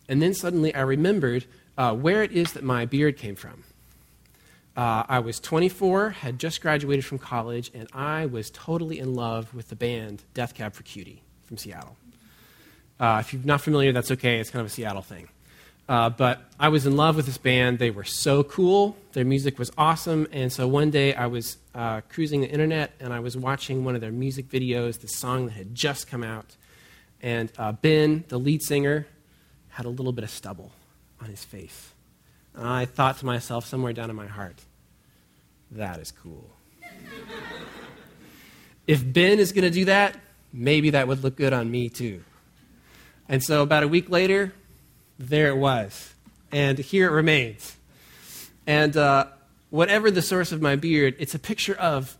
And 0.08 0.22
then 0.22 0.32
suddenly 0.32 0.74
I 0.74 0.82
remembered 0.82 1.46
uh, 1.76 1.94
where 1.94 2.22
it 2.22 2.30
is 2.30 2.52
that 2.52 2.62
my 2.62 2.86
beard 2.86 3.16
came 3.16 3.34
from. 3.34 3.64
Uh, 4.76 5.02
I 5.08 5.18
was 5.18 5.40
24, 5.40 6.10
had 6.10 6.38
just 6.38 6.60
graduated 6.60 7.04
from 7.04 7.18
college, 7.18 7.70
and 7.74 7.88
I 7.92 8.26
was 8.26 8.50
totally 8.50 9.00
in 9.00 9.14
love 9.14 9.52
with 9.52 9.68
the 9.68 9.76
band 9.76 10.22
Death 10.32 10.54
Cab 10.54 10.74
for 10.74 10.84
Cutie 10.84 11.22
from 11.44 11.58
Seattle. 11.58 11.96
Uh, 13.00 13.18
if 13.20 13.32
you're 13.32 13.42
not 13.44 13.60
familiar, 13.60 13.92
that's 13.92 14.12
okay. 14.12 14.38
It's 14.38 14.50
kind 14.50 14.60
of 14.60 14.66
a 14.66 14.70
Seattle 14.70 15.02
thing. 15.02 15.28
Uh, 15.90 16.08
but 16.08 16.40
I 16.60 16.68
was 16.68 16.86
in 16.86 16.94
love 16.94 17.16
with 17.16 17.26
this 17.26 17.36
band. 17.36 17.80
They 17.80 17.90
were 17.90 18.04
so 18.04 18.44
cool. 18.44 18.96
Their 19.12 19.24
music 19.24 19.58
was 19.58 19.72
awesome. 19.76 20.28
And 20.30 20.52
so 20.52 20.68
one 20.68 20.92
day 20.92 21.14
I 21.14 21.26
was 21.26 21.56
uh, 21.74 22.02
cruising 22.02 22.42
the 22.42 22.48
internet 22.48 22.92
and 23.00 23.12
I 23.12 23.18
was 23.18 23.36
watching 23.36 23.84
one 23.84 23.96
of 23.96 24.00
their 24.00 24.12
music 24.12 24.48
videos, 24.48 25.00
the 25.00 25.08
song 25.08 25.46
that 25.46 25.54
had 25.54 25.74
just 25.74 26.06
come 26.06 26.22
out. 26.22 26.56
And 27.20 27.50
uh, 27.58 27.72
Ben, 27.72 28.22
the 28.28 28.38
lead 28.38 28.62
singer, 28.62 29.08
had 29.70 29.84
a 29.84 29.88
little 29.88 30.12
bit 30.12 30.22
of 30.22 30.30
stubble 30.30 30.70
on 31.20 31.28
his 31.28 31.44
face. 31.44 31.90
And 32.54 32.68
I 32.68 32.84
thought 32.84 33.18
to 33.18 33.26
myself, 33.26 33.66
somewhere 33.66 33.92
down 33.92 34.10
in 34.10 34.16
my 34.16 34.28
heart, 34.28 34.60
that 35.72 35.98
is 35.98 36.12
cool. 36.12 36.48
if 38.86 39.12
Ben 39.12 39.40
is 39.40 39.50
going 39.50 39.64
to 39.64 39.70
do 39.70 39.86
that, 39.86 40.16
maybe 40.52 40.90
that 40.90 41.08
would 41.08 41.24
look 41.24 41.34
good 41.34 41.52
on 41.52 41.68
me 41.68 41.88
too. 41.88 42.22
And 43.28 43.42
so 43.42 43.62
about 43.62 43.82
a 43.82 43.88
week 43.88 44.08
later, 44.08 44.52
there 45.20 45.48
it 45.48 45.56
was. 45.56 46.14
And 46.50 46.78
here 46.78 47.06
it 47.06 47.12
remains. 47.12 47.76
And 48.66 48.96
uh, 48.96 49.26
whatever 49.68 50.10
the 50.10 50.22
source 50.22 50.50
of 50.50 50.62
my 50.62 50.76
beard, 50.76 51.14
it's 51.18 51.34
a 51.34 51.38
picture 51.38 51.74
of, 51.74 52.16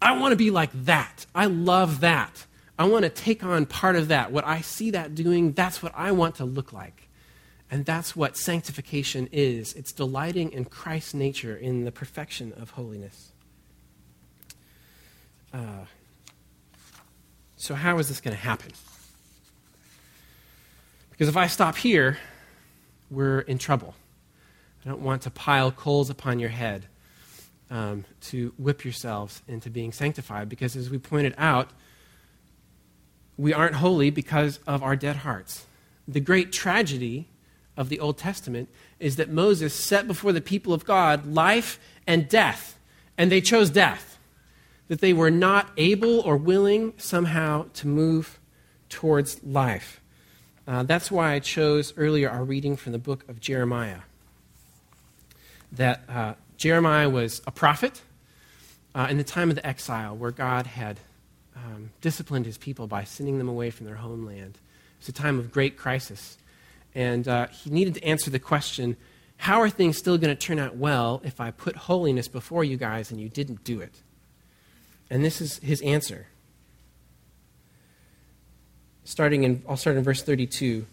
I 0.00 0.18
want 0.18 0.32
to 0.32 0.36
be 0.36 0.50
like 0.50 0.70
that. 0.84 1.26
I 1.34 1.46
love 1.46 2.00
that. 2.00 2.46
I 2.78 2.86
want 2.86 3.04
to 3.04 3.08
take 3.08 3.44
on 3.44 3.66
part 3.66 3.94
of 3.94 4.08
that. 4.08 4.32
What 4.32 4.44
I 4.44 4.60
see 4.60 4.90
that 4.90 5.14
doing, 5.14 5.52
that's 5.52 5.82
what 5.82 5.92
I 5.94 6.12
want 6.12 6.36
to 6.36 6.44
look 6.44 6.72
like. 6.72 7.08
And 7.70 7.84
that's 7.84 8.16
what 8.16 8.36
sanctification 8.36 9.28
is 9.32 9.72
it's 9.74 9.92
delighting 9.92 10.52
in 10.52 10.64
Christ's 10.64 11.14
nature, 11.14 11.56
in 11.56 11.84
the 11.84 11.92
perfection 11.92 12.52
of 12.54 12.70
holiness. 12.70 13.32
Uh, 15.52 15.86
so, 17.56 17.74
how 17.74 17.98
is 17.98 18.08
this 18.08 18.20
going 18.20 18.36
to 18.36 18.42
happen? 18.42 18.72
Because 21.14 21.28
if 21.28 21.36
I 21.36 21.46
stop 21.46 21.76
here, 21.76 22.18
we're 23.08 23.38
in 23.40 23.56
trouble. 23.58 23.94
I 24.84 24.88
don't 24.88 25.00
want 25.00 25.22
to 25.22 25.30
pile 25.30 25.70
coals 25.70 26.10
upon 26.10 26.40
your 26.40 26.48
head 26.48 26.86
um, 27.70 28.04
to 28.22 28.52
whip 28.58 28.84
yourselves 28.84 29.40
into 29.46 29.70
being 29.70 29.92
sanctified, 29.92 30.48
because 30.48 30.74
as 30.74 30.90
we 30.90 30.98
pointed 30.98 31.32
out, 31.38 31.70
we 33.38 33.52
aren't 33.52 33.76
holy 33.76 34.10
because 34.10 34.58
of 34.66 34.82
our 34.82 34.96
dead 34.96 35.16
hearts. 35.16 35.66
The 36.08 36.18
great 36.18 36.50
tragedy 36.50 37.28
of 37.76 37.90
the 37.90 38.00
Old 38.00 38.18
Testament 38.18 38.68
is 38.98 39.14
that 39.14 39.30
Moses 39.30 39.72
set 39.72 40.08
before 40.08 40.32
the 40.32 40.40
people 40.40 40.72
of 40.72 40.84
God 40.84 41.32
life 41.32 41.78
and 42.08 42.28
death, 42.28 42.76
and 43.16 43.30
they 43.30 43.40
chose 43.40 43.70
death. 43.70 44.18
That 44.88 45.00
they 45.00 45.12
were 45.12 45.30
not 45.30 45.70
able 45.76 46.20
or 46.20 46.36
willing 46.36 46.92
somehow 46.96 47.66
to 47.74 47.86
move 47.86 48.40
towards 48.88 49.42
life. 49.44 50.00
Uh, 50.66 50.82
that's 50.82 51.10
why 51.10 51.32
I 51.32 51.40
chose 51.40 51.92
earlier 51.96 52.30
our 52.30 52.44
reading 52.44 52.76
from 52.76 52.92
the 52.92 52.98
book 52.98 53.28
of 53.28 53.40
Jeremiah. 53.40 54.00
That 55.72 56.02
uh, 56.08 56.34
Jeremiah 56.56 57.10
was 57.10 57.42
a 57.46 57.50
prophet 57.50 58.00
uh, 58.94 59.08
in 59.10 59.18
the 59.18 59.24
time 59.24 59.50
of 59.50 59.56
the 59.56 59.66
exile, 59.66 60.16
where 60.16 60.30
God 60.30 60.66
had 60.66 61.00
um, 61.54 61.90
disciplined 62.00 62.46
his 62.46 62.56
people 62.56 62.86
by 62.86 63.04
sending 63.04 63.38
them 63.38 63.48
away 63.48 63.70
from 63.70 63.86
their 63.86 63.96
homeland. 63.96 64.58
It's 64.98 65.08
a 65.08 65.12
time 65.12 65.38
of 65.38 65.52
great 65.52 65.76
crisis. 65.76 66.38
And 66.94 67.28
uh, 67.28 67.48
he 67.48 67.70
needed 67.70 67.94
to 67.94 68.04
answer 68.04 68.30
the 68.30 68.38
question 68.38 68.96
how 69.36 69.60
are 69.60 69.68
things 69.68 69.98
still 69.98 70.16
going 70.16 70.34
to 70.34 70.40
turn 70.40 70.58
out 70.58 70.76
well 70.76 71.20
if 71.24 71.40
I 71.40 71.50
put 71.50 71.76
holiness 71.76 72.28
before 72.28 72.64
you 72.64 72.76
guys 72.76 73.10
and 73.10 73.20
you 73.20 73.28
didn't 73.28 73.64
do 73.64 73.80
it? 73.80 73.92
And 75.10 75.24
this 75.24 75.40
is 75.40 75.58
his 75.58 75.82
answer 75.82 76.28
starting 79.04 79.44
in, 79.44 79.62
I'll 79.68 79.76
start 79.76 79.96
in 79.96 80.02
verse 80.02 80.22
32. 80.22 80.86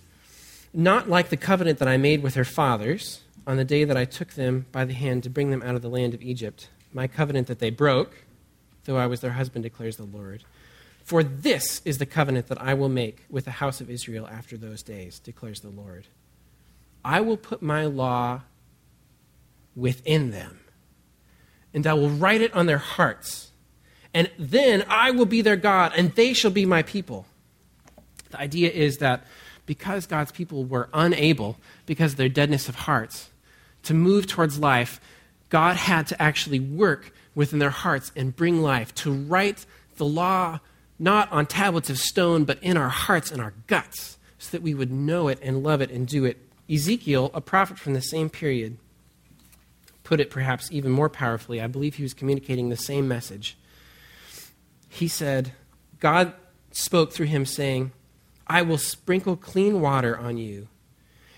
Not 0.74 1.10
like 1.10 1.30
the 1.30 1.38
covenant 1.38 1.80
that 1.80 1.88
I 1.88 1.98
made 1.98 2.24
with 2.24 2.36
their 2.36 2.46
fathers 2.46 3.22
on 3.48 3.58
the 3.58 3.66
day 3.66 3.84
that 3.84 3.98
I 3.98 4.06
took 4.06 4.34
them 4.34 4.66
by 4.72 4.86
the 4.86 4.94
hand 4.94 5.24
to 5.24 5.30
bring 5.30 5.52
them 5.52 5.62
out 5.64 5.76
of 5.76 5.82
the 5.82 5.90
land 5.90 6.14
of 6.14 6.22
Egypt, 6.22 6.70
my 6.94 7.08
covenant 7.08 7.48
that 7.48 7.60
they 7.60 7.70
broke, 7.70 8.24
though 8.86 8.98
I 8.98 9.08
was 9.08 9.22
their 9.22 9.32
husband, 9.32 9.64
declares 9.64 9.98
the 9.98 10.04
Lord. 10.04 10.44
For 11.04 11.24
this 11.24 11.82
is 11.84 11.98
the 11.98 12.06
covenant 12.06 12.48
that 12.48 12.62
I 12.62 12.74
will 12.74 12.90
make 12.90 13.26
with 13.30 13.46
the 13.46 13.52
house 13.52 13.82
of 13.82 13.90
Israel 13.90 14.28
after 14.28 14.56
those 14.58 14.84
days, 14.84 15.20
declares 15.20 15.62
the 15.62 15.70
Lord. 15.70 16.08
I 17.04 17.22
will 17.22 17.38
put 17.38 17.62
my 17.62 17.86
law 17.86 18.42
within 19.76 20.32
them, 20.32 20.60
and 21.74 21.88
I 21.88 21.94
will 21.94 22.10
write 22.10 22.42
it 22.42 22.54
on 22.54 22.68
their 22.68 22.78
hearts. 22.78 23.52
And 24.14 24.30
then 24.38 24.86
I 24.88 25.12
will 25.12 25.26
be 25.26 25.42
their 25.42 25.56
God, 25.56 25.94
and 25.96 26.14
they 26.14 26.34
shall 26.34 26.52
be 26.52 26.66
my 26.66 26.84
people. 26.84 27.26
The 28.32 28.40
idea 28.40 28.70
is 28.70 28.98
that 28.98 29.26
because 29.66 30.08
God's 30.08 30.32
people 30.32 30.66
were 30.66 30.90
unable, 30.94 31.58
because 31.86 32.14
of 32.14 32.18
their 32.18 32.30
deadness 32.30 32.68
of 32.68 32.76
hearts, 32.76 33.30
to 33.84 33.94
move 33.94 34.28
towards 34.28 34.60
life, 34.60 35.00
God 35.50 35.76
had 35.76 36.08
to 36.08 36.22
actually 36.22 36.60
work 36.60 37.14
within 37.36 37.60
their 37.60 37.70
hearts 37.70 38.12
and 38.16 38.36
bring 38.36 38.62
life, 38.62 38.94
to 38.96 39.12
write 39.12 39.66
the 39.98 40.06
law 40.06 40.60
not 41.00 41.32
on 41.32 41.46
tablets 41.46 41.90
of 41.90 41.98
stone, 41.98 42.44
but 42.44 42.62
in 42.62 42.78
our 42.78 42.90
hearts 42.90 43.32
and 43.32 43.42
our 43.42 43.54
guts, 43.68 44.18
so 44.38 44.52
that 44.52 44.62
we 44.62 44.74
would 44.74 44.92
know 44.92 45.28
it 45.28 45.40
and 45.42 45.64
love 45.64 45.82
it 45.82 45.90
and 45.90 46.08
do 46.08 46.26
it. 46.26 46.38
Ezekiel, 46.70 47.32
a 47.34 47.42
prophet 47.42 47.80
from 47.80 47.94
the 47.94 48.02
same 48.02 48.30
period, 48.30 48.78
put 50.04 50.20
it 50.20 50.30
perhaps 50.30 50.72
even 50.72 50.92
more 50.92 51.10
powerfully. 51.10 51.60
I 51.60 51.68
believe 51.68 51.96
he 51.96 52.04
was 52.04 52.14
communicating 52.14 52.70
the 52.70 52.78
same 52.78 53.08
message. 53.08 53.58
He 54.90 55.08
said, 55.08 55.54
God 56.00 56.34
spoke 56.72 57.12
through 57.14 57.28
him, 57.28 57.46
saying, 57.46 57.92
I 58.48 58.62
will 58.62 58.78
sprinkle 58.78 59.36
clean 59.36 59.82
water 59.82 60.18
on 60.18 60.38
you, 60.38 60.68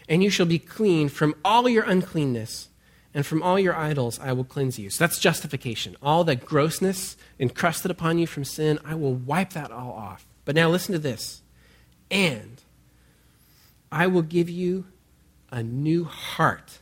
and 0.09 0.23
you 0.23 0.29
shall 0.29 0.45
be 0.45 0.59
clean 0.59 1.09
from 1.09 1.35
all 1.43 1.69
your 1.69 1.83
uncleanness, 1.83 2.69
and 3.13 3.25
from 3.25 3.43
all 3.43 3.59
your 3.59 3.75
idols 3.75 4.19
I 4.19 4.33
will 4.33 4.43
cleanse 4.43 4.79
you. 4.79 4.89
So 4.89 5.03
that's 5.03 5.19
justification. 5.19 5.95
All 6.01 6.23
that 6.23 6.45
grossness 6.45 7.15
encrusted 7.39 7.91
upon 7.91 8.17
you 8.17 8.27
from 8.27 8.43
sin, 8.43 8.79
I 8.83 8.95
will 8.95 9.13
wipe 9.13 9.51
that 9.51 9.71
all 9.71 9.91
off. 9.91 10.25
But 10.45 10.55
now 10.55 10.69
listen 10.69 10.93
to 10.93 10.99
this. 10.99 11.41
And 12.09 12.61
I 13.91 14.07
will 14.07 14.23
give 14.23 14.49
you 14.49 14.85
a 15.51 15.61
new 15.61 16.05
heart. 16.05 16.79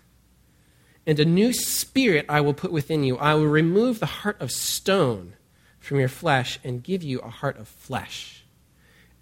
And 1.05 1.19
a 1.19 1.25
new 1.25 1.51
spirit 1.51 2.25
I 2.29 2.41
will 2.41 2.53
put 2.53 2.71
within 2.71 3.03
you. 3.03 3.17
I 3.17 3.33
will 3.33 3.47
remove 3.47 3.99
the 3.99 4.05
heart 4.05 4.39
of 4.39 4.51
stone 4.51 5.33
from 5.79 5.99
your 5.99 6.07
flesh 6.07 6.59
and 6.63 6.83
give 6.83 7.03
you 7.03 7.19
a 7.19 7.29
heart 7.29 7.57
of 7.57 7.67
flesh. 7.67 8.40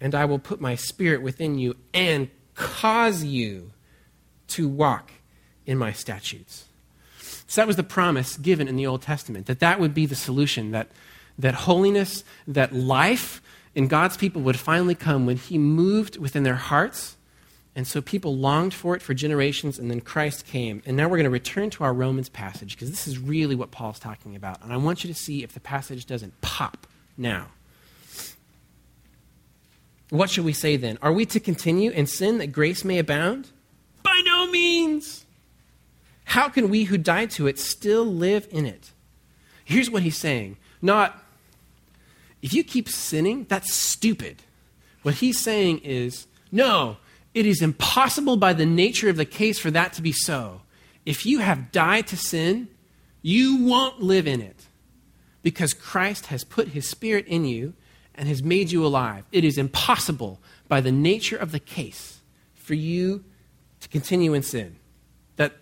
And 0.00 0.14
I 0.14 0.24
will 0.24 0.38
put 0.38 0.60
my 0.60 0.74
spirit 0.74 1.22
within 1.22 1.58
you 1.58 1.76
and 1.92 2.30
cause 2.54 3.24
you 3.24 3.72
to 4.48 4.68
walk 4.68 5.12
in 5.66 5.78
my 5.78 5.92
statutes. 5.92 6.66
So 7.18 7.60
that 7.60 7.66
was 7.66 7.76
the 7.76 7.82
promise 7.82 8.36
given 8.36 8.68
in 8.68 8.76
the 8.76 8.86
Old 8.86 9.02
Testament 9.02 9.46
that 9.46 9.60
that 9.60 9.80
would 9.80 9.92
be 9.92 10.06
the 10.06 10.14
solution, 10.14 10.70
that, 10.70 10.88
that 11.38 11.54
holiness, 11.54 12.22
that 12.46 12.72
life 12.72 13.42
in 13.74 13.88
God's 13.88 14.16
people 14.16 14.42
would 14.42 14.58
finally 14.58 14.94
come 14.94 15.26
when 15.26 15.36
He 15.36 15.58
moved 15.58 16.16
within 16.16 16.42
their 16.42 16.56
hearts. 16.56 17.16
And 17.74 17.86
so 17.86 18.00
people 18.00 18.36
longed 18.36 18.74
for 18.74 18.96
it 18.96 19.02
for 19.02 19.14
generations, 19.14 19.78
and 19.78 19.90
then 19.90 20.00
Christ 20.00 20.46
came. 20.46 20.82
And 20.86 20.96
now 20.96 21.04
we're 21.04 21.16
going 21.16 21.24
to 21.24 21.30
return 21.30 21.70
to 21.70 21.84
our 21.84 21.94
Romans 21.94 22.28
passage 22.28 22.74
because 22.74 22.90
this 22.90 23.06
is 23.06 23.18
really 23.18 23.54
what 23.54 23.70
Paul's 23.70 24.00
talking 24.00 24.34
about. 24.34 24.62
And 24.62 24.72
I 24.72 24.76
want 24.76 25.04
you 25.04 25.12
to 25.12 25.18
see 25.18 25.42
if 25.42 25.52
the 25.52 25.60
passage 25.60 26.04
doesn't 26.06 26.40
pop 26.40 26.86
now. 27.16 27.46
What 30.10 30.30
should 30.30 30.44
we 30.44 30.52
say 30.52 30.76
then? 30.76 30.98
Are 31.00 31.12
we 31.12 31.24
to 31.26 31.40
continue 31.40 31.90
in 31.92 32.06
sin 32.06 32.38
that 32.38 32.48
grace 32.48 32.84
may 32.84 32.98
abound? 32.98 33.48
By 34.02 34.20
no 34.24 34.50
means. 34.50 35.24
How 36.24 36.48
can 36.48 36.68
we 36.68 36.84
who 36.84 36.98
died 36.98 37.30
to 37.32 37.46
it 37.46 37.58
still 37.58 38.04
live 38.04 38.46
in 38.50 38.66
it? 38.66 38.92
Here's 39.64 39.90
what 39.90 40.02
he's 40.02 40.16
saying. 40.16 40.56
Not, 40.82 41.22
if 42.42 42.52
you 42.52 42.64
keep 42.64 42.88
sinning, 42.88 43.46
that's 43.48 43.72
stupid. 43.72 44.42
What 45.02 45.14
he's 45.14 45.38
saying 45.38 45.78
is, 45.78 46.26
no, 46.50 46.96
it 47.34 47.46
is 47.46 47.62
impossible 47.62 48.36
by 48.36 48.52
the 48.52 48.66
nature 48.66 49.08
of 49.08 49.16
the 49.16 49.24
case 49.24 49.58
for 49.58 49.70
that 49.70 49.92
to 49.94 50.02
be 50.02 50.12
so. 50.12 50.62
If 51.06 51.24
you 51.24 51.38
have 51.38 51.72
died 51.72 52.08
to 52.08 52.16
sin, 52.16 52.68
you 53.22 53.64
won't 53.64 54.02
live 54.02 54.26
in 54.26 54.40
it 54.40 54.66
because 55.42 55.72
Christ 55.72 56.26
has 56.26 56.44
put 56.44 56.68
his 56.68 56.88
spirit 56.88 57.26
in 57.26 57.44
you 57.44 57.74
and 58.20 58.28
has 58.28 58.42
made 58.42 58.70
you 58.70 58.84
alive. 58.84 59.24
It 59.32 59.44
is 59.44 59.56
impossible 59.56 60.42
by 60.68 60.82
the 60.82 60.92
nature 60.92 61.38
of 61.38 61.52
the 61.52 61.58
case 61.58 62.20
for 62.52 62.74
you 62.74 63.24
to 63.80 63.88
continue 63.88 64.34
in 64.34 64.42
sin. 64.42 64.76
That 65.36 65.56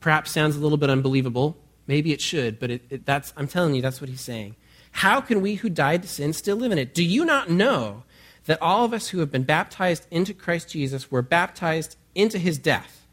perhaps 0.00 0.32
sounds 0.32 0.56
a 0.56 0.58
little 0.58 0.78
bit 0.78 0.90
unbelievable. 0.90 1.56
Maybe 1.86 2.12
it 2.12 2.20
should, 2.20 2.58
but 2.58 2.72
it, 2.72 2.82
it, 2.90 3.06
that's, 3.06 3.32
I'm 3.36 3.46
telling 3.46 3.76
you, 3.76 3.82
that's 3.82 4.00
what 4.00 4.10
he's 4.10 4.20
saying. 4.20 4.56
How 4.90 5.20
can 5.20 5.40
we 5.40 5.54
who 5.54 5.70
died 5.70 6.02
to 6.02 6.08
sin 6.08 6.32
still 6.32 6.56
live 6.56 6.72
in 6.72 6.78
it? 6.78 6.92
Do 6.92 7.04
you 7.04 7.24
not 7.24 7.48
know 7.48 8.02
that 8.46 8.60
all 8.60 8.84
of 8.84 8.92
us 8.92 9.08
who 9.08 9.20
have 9.20 9.30
been 9.30 9.44
baptized 9.44 10.08
into 10.10 10.34
Christ 10.34 10.70
Jesus 10.70 11.08
were 11.08 11.22
baptized 11.22 11.96
into 12.16 12.36
his 12.36 12.58
death? 12.58 13.06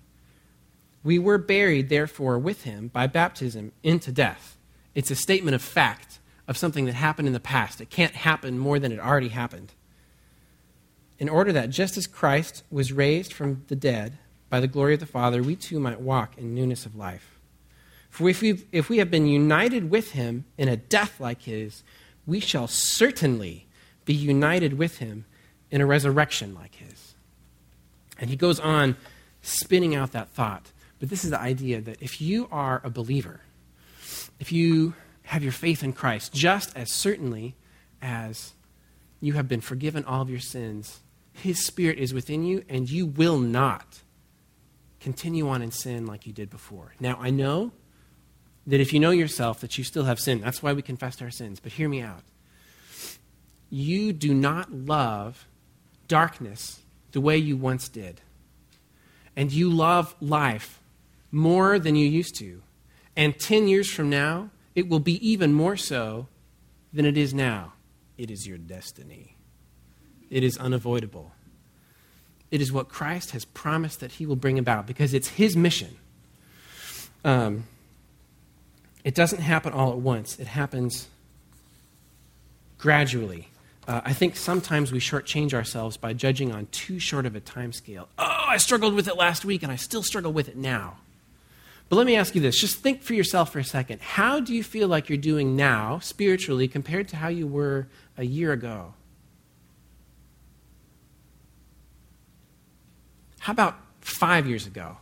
We 1.03 1.19
were 1.19 1.37
buried, 1.37 1.89
therefore, 1.89 2.39
with 2.39 2.63
him 2.63 2.87
by 2.87 3.05
baptism 3.05 3.71
into 3.83 4.11
death. 4.11 4.57
It's 4.95 5.11
a 5.11 5.15
statement 5.15 5.53
of 5.53 5.61
fact 5.61 6.18
of 6.49 6.57
something 6.57 6.85
that 6.85 6.95
happened 6.95 7.27
in 7.27 7.33
the 7.33 7.39
past. 7.39 7.79
It 7.79 7.91
can't 7.91 8.15
happen 8.15 8.57
more 8.57 8.79
than 8.79 8.91
it 8.91 8.99
already 8.99 9.27
happened. 9.27 9.71
In 11.19 11.29
order 11.29 11.53
that 11.53 11.69
just 11.69 11.95
as 11.95 12.07
Christ 12.07 12.63
was 12.71 12.91
raised 12.91 13.31
from 13.31 13.63
the 13.67 13.75
dead 13.75 14.17
by 14.49 14.59
the 14.59 14.67
glory 14.67 14.95
of 14.95 14.99
the 14.99 15.05
Father, 15.05 15.43
we 15.43 15.55
too 15.55 15.79
might 15.79 16.01
walk 16.01 16.39
in 16.39 16.55
newness 16.55 16.87
of 16.87 16.95
life. 16.95 17.39
For 18.09 18.27
if, 18.27 18.41
we 18.41 18.65
if 18.71 18.89
we 18.89 18.97
have 18.97 19.11
been 19.11 19.27
united 19.27 19.91
with 19.91 20.13
him 20.13 20.45
in 20.57 20.67
a 20.67 20.75
death 20.75 21.19
like 21.19 21.43
his, 21.43 21.83
we 22.25 22.39
shall 22.39 22.67
certainly 22.67 23.67
be 24.05 24.15
united 24.15 24.73
with 24.73 24.97
him 24.97 25.25
in 25.69 25.81
a 25.81 25.85
resurrection 25.85 26.55
like 26.55 26.75
his. 26.75 27.13
And 28.17 28.27
he 28.31 28.35
goes 28.35 28.59
on 28.59 28.97
spinning 29.43 29.93
out 29.93 30.13
that 30.13 30.29
thought. 30.29 30.71
But 30.99 31.11
this 31.11 31.23
is 31.23 31.29
the 31.29 31.39
idea 31.39 31.79
that 31.79 32.01
if 32.01 32.19
you 32.19 32.47
are 32.51 32.81
a 32.83 32.89
believer, 32.89 33.41
if 34.39 34.51
you 34.51 34.95
have 35.29 35.43
your 35.43 35.51
faith 35.51 35.83
in 35.83 35.93
Christ, 35.93 36.33
just 36.33 36.75
as 36.75 36.91
certainly 36.91 37.55
as 38.01 38.53
you 39.21 39.33
have 39.33 39.47
been 39.47 39.61
forgiven 39.61 40.03
all 40.05 40.23
of 40.23 40.29
your 40.29 40.39
sins, 40.39 41.01
his 41.31 41.63
spirit 41.63 41.99
is 41.99 42.15
within 42.15 42.43
you, 42.43 42.65
and 42.67 42.89
you 42.89 43.05
will 43.05 43.37
not 43.37 44.01
continue 44.99 45.47
on 45.47 45.61
in 45.61 45.69
sin 45.69 46.07
like 46.07 46.25
you 46.25 46.33
did 46.33 46.49
before. 46.49 46.95
Now, 46.99 47.15
I 47.21 47.29
know 47.29 47.71
that 48.65 48.79
if 48.79 48.91
you 48.91 48.99
know 48.99 49.11
yourself 49.11 49.59
that 49.61 49.77
you 49.77 49.83
still 49.83 50.05
have 50.05 50.19
sin, 50.19 50.41
that's 50.41 50.63
why 50.63 50.73
we 50.73 50.81
confessed 50.81 51.21
our 51.21 51.29
sins. 51.29 51.59
But 51.59 51.73
hear 51.73 51.87
me 51.87 52.01
out. 52.01 52.23
You 53.69 54.13
do 54.13 54.33
not 54.33 54.73
love 54.73 55.45
darkness 56.07 56.79
the 57.11 57.21
way 57.21 57.37
you 57.37 57.55
once 57.55 57.87
did. 57.87 58.19
And 59.35 59.51
you 59.51 59.69
love 59.69 60.15
life 60.19 60.81
more 61.31 61.77
than 61.77 61.95
you 61.95 62.09
used 62.09 62.33
to. 62.39 62.63
And 63.15 63.39
10 63.39 63.67
years 63.67 63.91
from 63.91 64.09
now, 64.09 64.49
it 64.75 64.87
will 64.87 64.99
be 64.99 65.27
even 65.27 65.53
more 65.53 65.77
so 65.77 66.27
than 66.93 67.05
it 67.05 67.17
is 67.17 67.33
now. 67.33 67.73
It 68.17 68.29
is 68.29 68.47
your 68.47 68.57
destiny, 68.57 69.35
it 70.29 70.43
is 70.43 70.57
unavoidable. 70.57 71.31
It 72.51 72.61
is 72.61 72.71
what 72.71 72.89
Christ 72.89 73.31
has 73.31 73.45
promised 73.45 73.99
that 73.99 74.13
he 74.13 74.25
will 74.25 74.35
bring 74.35 74.57
about 74.57 74.87
because 74.87 75.13
it's 75.13 75.27
his 75.27 75.55
mission. 75.55 75.95
Um, 77.23 77.65
it 79.03 79.13
doesn't 79.13 79.41
happen 79.41 79.71
all 79.71 79.91
at 79.91 79.99
once, 79.99 80.39
it 80.39 80.47
happens 80.47 81.07
gradually. 82.79 83.49
Uh, 83.87 84.01
I 84.03 84.13
think 84.13 84.35
sometimes 84.35 84.91
we 84.91 84.99
shortchange 84.99 85.53
ourselves 85.53 85.97
by 85.97 86.13
judging 86.13 86.51
on 86.51 86.67
too 86.67 86.99
short 86.99 87.25
of 87.25 87.35
a 87.35 87.39
time 87.39 87.73
scale. 87.73 88.07
Oh, 88.17 88.45
I 88.47 88.57
struggled 88.57 88.93
with 88.93 89.07
it 89.07 89.15
last 89.15 89.45
week 89.45 89.63
and 89.63 89.71
I 89.71 89.75
still 89.75 90.03
struggle 90.03 90.31
with 90.31 90.47
it 90.47 90.55
now. 90.57 90.97
But 91.89 91.95
let 91.95 92.05
me 92.05 92.15
ask 92.15 92.35
you 92.35 92.41
this 92.41 92.59
just 92.61 92.77
think 92.77 93.01
for 93.01 93.13
yourself 93.13 93.51
for 93.51 93.59
a 93.59 93.63
second. 93.63 93.99
How 94.01 94.39
do 94.39 94.53
you 94.53 94.63
feel 94.63 94.87
like 94.87 95.09
you're 95.09 95.17
doing 95.17 95.55
now, 95.55 95.99
spiritually, 95.99 96.67
compared 96.67 97.07
to 97.09 97.15
how 97.15 97.27
you 97.27 97.47
were 97.47 97.87
a 98.15 98.25
year 98.25 98.51
ago? 98.51 98.93
How 103.39 103.53
about 103.53 103.77
five 104.01 104.47
years 104.47 104.67
ago? 104.67 104.97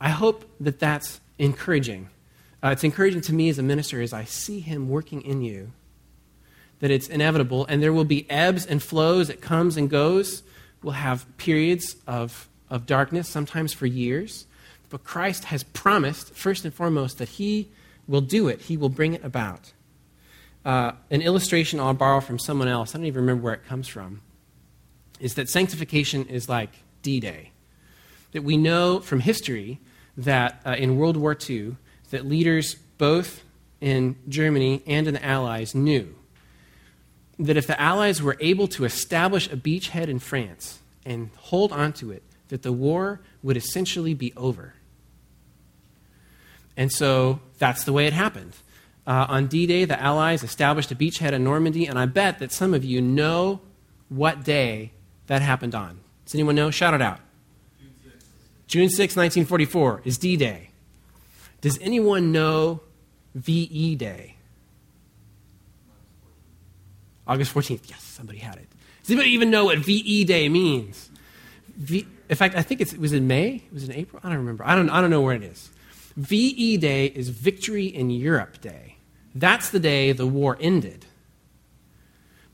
I 0.00 0.10
hope 0.10 0.44
that 0.60 0.78
that's 0.78 1.20
encouraging. 1.38 2.10
Uh, 2.62 2.68
it's 2.68 2.84
encouraging 2.84 3.22
to 3.22 3.32
me 3.32 3.48
as 3.48 3.58
a 3.58 3.62
minister 3.62 4.02
as 4.02 4.12
I 4.12 4.24
see 4.24 4.60
him 4.60 4.88
working 4.90 5.22
in 5.22 5.40
you, 5.40 5.72
that 6.80 6.90
it's 6.90 7.08
inevitable, 7.08 7.64
and 7.66 7.82
there 7.82 7.92
will 7.92 8.04
be 8.04 8.28
ebbs 8.28 8.66
and 8.66 8.82
flows. 8.82 9.30
It 9.30 9.40
comes 9.40 9.78
and 9.78 9.88
goes. 9.88 10.42
We'll 10.82 10.92
have 10.92 11.24
periods 11.38 11.96
of, 12.06 12.48
of 12.74 12.86
darkness, 12.86 13.28
sometimes 13.28 13.72
for 13.72 13.86
years. 13.86 14.46
But 14.90 15.04
Christ 15.04 15.44
has 15.44 15.62
promised, 15.62 16.34
first 16.34 16.64
and 16.64 16.74
foremost, 16.74 17.18
that 17.18 17.28
he 17.28 17.70
will 18.08 18.20
do 18.20 18.48
it, 18.48 18.62
he 18.62 18.76
will 18.76 18.88
bring 18.88 19.14
it 19.14 19.24
about. 19.24 19.72
Uh, 20.64 20.92
an 21.08 21.22
illustration 21.22 21.78
I'll 21.78 21.94
borrow 21.94 22.20
from 22.20 22.38
someone 22.38 22.66
else, 22.66 22.94
I 22.94 22.98
don't 22.98 23.06
even 23.06 23.20
remember 23.20 23.44
where 23.44 23.54
it 23.54 23.64
comes 23.64 23.86
from, 23.86 24.22
is 25.20 25.34
that 25.34 25.48
sanctification 25.48 26.26
is 26.26 26.48
like 26.48 26.70
D 27.02 27.20
Day. 27.20 27.52
That 28.32 28.42
we 28.42 28.56
know 28.56 28.98
from 28.98 29.20
history 29.20 29.78
that 30.16 30.60
uh, 30.66 30.74
in 30.76 30.96
World 30.96 31.16
War 31.16 31.36
II, 31.48 31.76
that 32.10 32.26
leaders 32.26 32.74
both 32.98 33.44
in 33.80 34.16
Germany 34.28 34.82
and 34.84 35.06
in 35.06 35.14
the 35.14 35.24
Allies 35.24 35.76
knew 35.76 36.16
that 37.38 37.56
if 37.56 37.68
the 37.68 37.80
Allies 37.80 38.20
were 38.20 38.36
able 38.40 38.66
to 38.68 38.84
establish 38.84 39.46
a 39.52 39.56
beachhead 39.56 40.08
in 40.08 40.18
France 40.18 40.80
and 41.04 41.30
hold 41.36 41.72
onto 41.72 42.10
it, 42.10 42.22
that 42.48 42.62
the 42.62 42.72
war 42.72 43.20
would 43.42 43.56
essentially 43.56 44.14
be 44.14 44.32
over. 44.36 44.74
And 46.76 46.92
so 46.92 47.40
that's 47.58 47.84
the 47.84 47.92
way 47.92 48.06
it 48.06 48.12
happened. 48.12 48.56
Uh, 49.06 49.26
on 49.28 49.46
D 49.46 49.66
Day, 49.66 49.84
the 49.84 50.00
Allies 50.00 50.42
established 50.42 50.90
a 50.90 50.96
beachhead 50.96 51.32
in 51.32 51.44
Normandy, 51.44 51.86
and 51.86 51.98
I 51.98 52.06
bet 52.06 52.38
that 52.38 52.52
some 52.52 52.72
of 52.72 52.84
you 52.84 53.02
know 53.02 53.60
what 54.08 54.44
day 54.44 54.92
that 55.26 55.42
happened 55.42 55.74
on. 55.74 56.00
Does 56.24 56.34
anyone 56.34 56.54
know? 56.54 56.70
Shout 56.70 56.94
it 56.94 57.02
out. 57.02 57.20
June 58.66 58.88
6, 58.88 59.14
1944 59.14 60.02
is 60.04 60.16
D 60.18 60.36
Day. 60.36 60.70
Does 61.60 61.78
anyone 61.80 62.32
know 62.32 62.80
VE 63.34 63.96
Day? 63.96 64.36
August 67.26 67.54
14th. 67.54 67.88
Yes, 67.88 68.02
somebody 68.02 68.38
had 68.38 68.56
it. 68.56 68.68
Does 69.02 69.10
anybody 69.10 69.30
even 69.30 69.50
know 69.50 69.66
what 69.66 69.78
VE 69.78 70.24
Day 70.24 70.48
means? 70.48 71.10
V, 71.76 72.06
in 72.28 72.36
fact, 72.36 72.54
I 72.54 72.62
think 72.62 72.80
it 72.80 72.98
was 72.98 73.12
in 73.12 73.26
May. 73.26 73.62
It 73.66 73.72
was 73.72 73.84
in 73.84 73.92
April. 73.92 74.20
I 74.24 74.28
don't 74.28 74.38
remember. 74.38 74.66
I 74.66 74.74
don't, 74.74 74.90
I 74.90 75.00
don't 75.00 75.10
know 75.10 75.20
where 75.20 75.34
it 75.34 75.42
is. 75.42 75.70
VE 76.16 76.76
Day 76.78 77.06
is 77.06 77.28
Victory 77.28 77.86
in 77.86 78.10
Europe 78.10 78.60
Day. 78.60 78.96
That's 79.34 79.70
the 79.70 79.80
day 79.80 80.12
the 80.12 80.26
war 80.26 80.56
ended. 80.60 81.06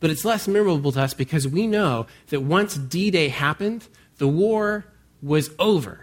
But 0.00 0.10
it's 0.10 0.24
less 0.24 0.48
memorable 0.48 0.92
to 0.92 1.02
us 1.02 1.12
because 1.12 1.46
we 1.46 1.66
know 1.66 2.06
that 2.28 2.40
once 2.40 2.76
D 2.76 3.10
Day 3.10 3.28
happened, 3.28 3.86
the 4.16 4.28
war 4.28 4.86
was 5.22 5.50
over. 5.58 6.00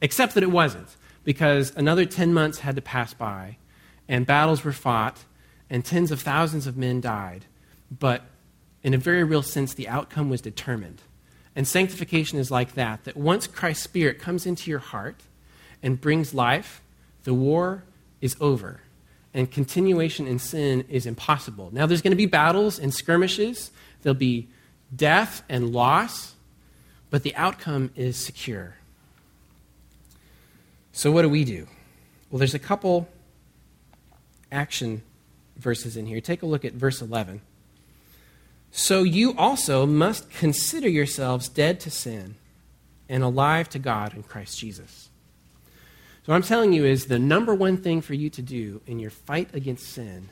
Except 0.00 0.34
that 0.34 0.42
it 0.42 0.50
wasn't, 0.50 0.96
because 1.22 1.72
another 1.76 2.04
10 2.04 2.34
months 2.34 2.58
had 2.58 2.74
to 2.74 2.82
pass 2.82 3.14
by, 3.14 3.56
and 4.08 4.26
battles 4.26 4.64
were 4.64 4.72
fought, 4.72 5.18
and 5.70 5.84
tens 5.84 6.10
of 6.10 6.20
thousands 6.20 6.66
of 6.66 6.76
men 6.76 7.00
died. 7.00 7.44
But 7.96 8.22
in 8.82 8.94
a 8.94 8.98
very 8.98 9.22
real 9.22 9.44
sense, 9.44 9.74
the 9.74 9.88
outcome 9.88 10.28
was 10.28 10.40
determined. 10.40 11.02
And 11.54 11.68
sanctification 11.68 12.38
is 12.38 12.50
like 12.50 12.74
that, 12.74 13.04
that 13.04 13.16
once 13.16 13.46
Christ's 13.46 13.84
Spirit 13.84 14.18
comes 14.18 14.46
into 14.46 14.70
your 14.70 14.78
heart 14.78 15.20
and 15.82 16.00
brings 16.00 16.32
life, 16.32 16.80
the 17.24 17.34
war 17.34 17.84
is 18.20 18.36
over. 18.40 18.80
And 19.34 19.50
continuation 19.50 20.26
in 20.26 20.38
sin 20.38 20.84
is 20.88 21.06
impossible. 21.06 21.70
Now, 21.72 21.86
there's 21.86 22.02
going 22.02 22.12
to 22.12 22.16
be 22.16 22.26
battles 22.26 22.78
and 22.78 22.92
skirmishes, 22.92 23.70
there'll 24.02 24.14
be 24.14 24.48
death 24.94 25.42
and 25.48 25.72
loss, 25.72 26.34
but 27.10 27.22
the 27.22 27.34
outcome 27.36 27.90
is 27.96 28.16
secure. 28.16 28.76
So, 30.92 31.10
what 31.10 31.22
do 31.22 31.28
we 31.28 31.44
do? 31.44 31.66
Well, 32.30 32.38
there's 32.38 32.54
a 32.54 32.58
couple 32.58 33.08
action 34.50 35.02
verses 35.56 35.96
in 35.96 36.06
here. 36.06 36.20
Take 36.20 36.42
a 36.42 36.46
look 36.46 36.64
at 36.64 36.74
verse 36.74 37.00
11. 37.00 37.40
So 38.74 39.02
you 39.02 39.34
also 39.36 39.84
must 39.84 40.30
consider 40.30 40.88
yourselves 40.88 41.48
dead 41.48 41.78
to 41.80 41.90
sin 41.90 42.36
and 43.06 43.22
alive 43.22 43.68
to 43.68 43.78
God 43.78 44.14
in 44.14 44.22
Christ 44.22 44.58
Jesus. 44.58 45.10
So, 46.24 46.32
what 46.32 46.36
I'm 46.36 46.42
telling 46.42 46.72
you 46.72 46.86
is 46.86 47.06
the 47.06 47.18
number 47.18 47.54
one 47.54 47.76
thing 47.76 48.00
for 48.00 48.14
you 48.14 48.30
to 48.30 48.40
do 48.40 48.80
in 48.86 48.98
your 48.98 49.10
fight 49.10 49.54
against 49.54 49.92
sin 49.92 50.30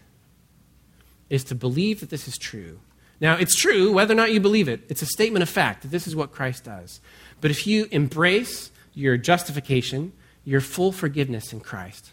is 1.28 1.44
to 1.44 1.54
believe 1.54 2.00
that 2.00 2.08
this 2.08 2.26
is 2.26 2.38
true. 2.38 2.80
Now, 3.20 3.36
it's 3.36 3.56
true 3.56 3.92
whether 3.92 4.14
or 4.14 4.16
not 4.16 4.32
you 4.32 4.40
believe 4.40 4.68
it, 4.68 4.84
it's 4.88 5.02
a 5.02 5.06
statement 5.06 5.42
of 5.42 5.48
fact 5.50 5.82
that 5.82 5.90
this 5.90 6.06
is 6.06 6.16
what 6.16 6.32
Christ 6.32 6.64
does. 6.64 7.00
But 7.42 7.50
if 7.50 7.66
you 7.66 7.88
embrace 7.90 8.70
your 8.94 9.18
justification, 9.18 10.12
your 10.44 10.62
full 10.62 10.92
forgiveness 10.92 11.52
in 11.52 11.60
Christ, 11.60 12.10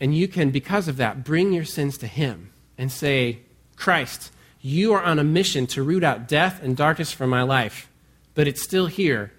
and 0.00 0.12
you 0.12 0.26
can, 0.26 0.50
because 0.50 0.88
of 0.88 0.96
that, 0.96 1.22
bring 1.22 1.52
your 1.52 1.64
sins 1.64 1.96
to 1.98 2.08
Him 2.08 2.50
and 2.76 2.90
say, 2.90 3.38
Christ, 3.76 4.32
you 4.64 4.94
are 4.94 5.02
on 5.02 5.18
a 5.18 5.24
mission 5.24 5.66
to 5.66 5.82
root 5.82 6.02
out 6.02 6.26
death 6.26 6.62
and 6.62 6.74
darkness 6.74 7.12
from 7.12 7.28
my 7.28 7.42
life, 7.42 7.86
but 8.34 8.48
it's 8.48 8.62
still 8.62 8.86
here. 8.86 9.30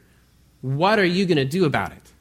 What 0.62 1.00
are 1.00 1.06
you 1.06 1.26
going 1.26 1.38
to 1.38 1.46
do 1.46 1.66
about 1.66 1.94
it? 1.94 2.12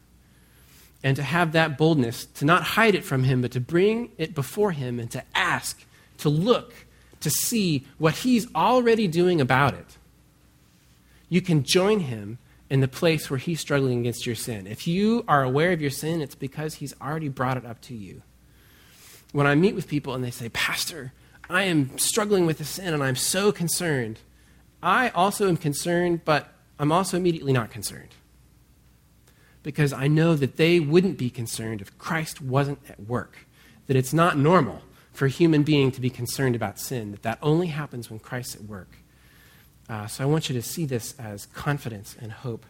And 1.02 1.14
to 1.16 1.22
have 1.22 1.52
that 1.52 1.76
boldness, 1.76 2.24
to 2.24 2.46
not 2.46 2.62
hide 2.62 2.94
it 2.94 3.04
from 3.04 3.24
Him, 3.24 3.42
but 3.42 3.52
to 3.52 3.60
bring 3.60 4.10
it 4.16 4.34
before 4.34 4.72
Him 4.72 4.98
and 4.98 5.10
to 5.10 5.22
ask, 5.34 5.84
to 6.18 6.30
look, 6.30 6.72
to 7.20 7.28
see 7.28 7.86
what 7.98 8.14
He's 8.14 8.52
already 8.54 9.06
doing 9.06 9.38
about 9.38 9.74
it. 9.74 9.98
You 11.28 11.42
can 11.42 11.62
join 11.62 12.00
Him 12.00 12.38
in 12.70 12.80
the 12.80 12.88
place 12.88 13.28
where 13.28 13.38
He's 13.38 13.60
struggling 13.60 14.00
against 14.00 14.24
your 14.24 14.34
sin. 14.34 14.66
If 14.66 14.86
you 14.86 15.26
are 15.28 15.42
aware 15.42 15.72
of 15.72 15.82
your 15.82 15.90
sin, 15.90 16.22
it's 16.22 16.34
because 16.34 16.76
He's 16.76 16.94
already 17.02 17.28
brought 17.28 17.58
it 17.58 17.66
up 17.66 17.82
to 17.82 17.94
you. 17.94 18.22
When 19.32 19.46
I 19.46 19.56
meet 19.56 19.74
with 19.74 19.88
people 19.88 20.14
and 20.14 20.24
they 20.24 20.30
say, 20.30 20.48
Pastor, 20.48 21.12
I 21.48 21.64
am 21.64 21.98
struggling 21.98 22.46
with 22.46 22.60
a 22.60 22.64
sin 22.64 22.94
and 22.94 23.02
I'm 23.02 23.16
so 23.16 23.52
concerned, 23.52 24.18
I 24.82 25.08
also 25.10 25.48
am 25.48 25.56
concerned, 25.56 26.24
but 26.24 26.52
I'm 26.78 26.92
also 26.92 27.16
immediately 27.16 27.52
not 27.52 27.70
concerned. 27.70 28.10
Because 29.62 29.94
I 29.94 30.08
know 30.08 30.34
that 30.34 30.56
they 30.56 30.78
wouldn't 30.78 31.16
be 31.16 31.30
concerned 31.30 31.80
if 31.80 31.96
Christ 31.96 32.42
wasn't 32.42 32.78
at 32.88 33.00
work. 33.00 33.46
That 33.86 33.96
it's 33.96 34.12
not 34.12 34.36
normal 34.36 34.82
for 35.12 35.26
a 35.26 35.30
human 35.30 35.62
being 35.62 35.90
to 35.92 36.00
be 36.00 36.10
concerned 36.10 36.54
about 36.54 36.78
sin, 36.78 37.12
that 37.12 37.22
that 37.22 37.38
only 37.40 37.68
happens 37.68 38.10
when 38.10 38.18
Christ's 38.18 38.56
at 38.56 38.62
work. 38.64 38.98
Uh, 39.88 40.06
so 40.06 40.24
I 40.24 40.26
want 40.26 40.48
you 40.48 40.54
to 40.54 40.62
see 40.62 40.84
this 40.84 41.14
as 41.18 41.46
confidence 41.46 42.16
and 42.20 42.32
hope. 42.32 42.66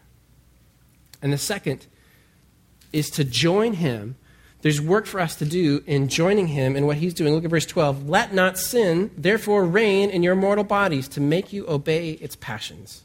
And 1.23 1.33
the 1.33 1.39
second 1.39 1.87
is 2.93 3.11
to 3.11 3.25
join 3.25 3.75
him. 3.75 4.17
There's 4.65 4.81
work 4.81 5.05
for 5.05 5.21
us 5.21 5.37
to 5.37 5.45
do 5.45 5.85
in 5.87 6.09
joining 6.09 6.47
him 6.47 6.75
in 6.75 6.87
what 6.87 6.97
he's 6.97 7.13
doing. 7.13 7.35
Look 7.35 7.45
at 7.45 7.51
verse 7.51 7.67
12. 7.67 8.09
Let 8.09 8.33
not 8.33 8.57
sin, 8.59 9.11
therefore, 9.15 9.67
reign 9.67 10.09
in 10.09 10.23
your 10.23 10.35
mortal 10.35 10.65
bodies 10.65 11.07
to 11.09 11.21
make 11.21 11.53
you 11.53 11.69
obey 11.69 12.13
its 12.13 12.35
passions. 12.35 13.03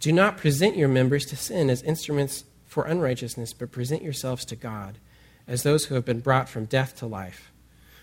Do 0.00 0.10
not 0.10 0.38
present 0.38 0.76
your 0.76 0.88
members 0.88 1.26
to 1.26 1.36
sin 1.36 1.70
as 1.70 1.80
instruments 1.84 2.42
for 2.66 2.82
unrighteousness, 2.86 3.52
but 3.52 3.70
present 3.70 4.02
yourselves 4.02 4.44
to 4.46 4.56
God 4.56 4.98
as 5.46 5.62
those 5.62 5.84
who 5.84 5.94
have 5.94 6.04
been 6.04 6.18
brought 6.18 6.48
from 6.48 6.64
death 6.64 6.96
to 6.96 7.06
life. 7.06 7.52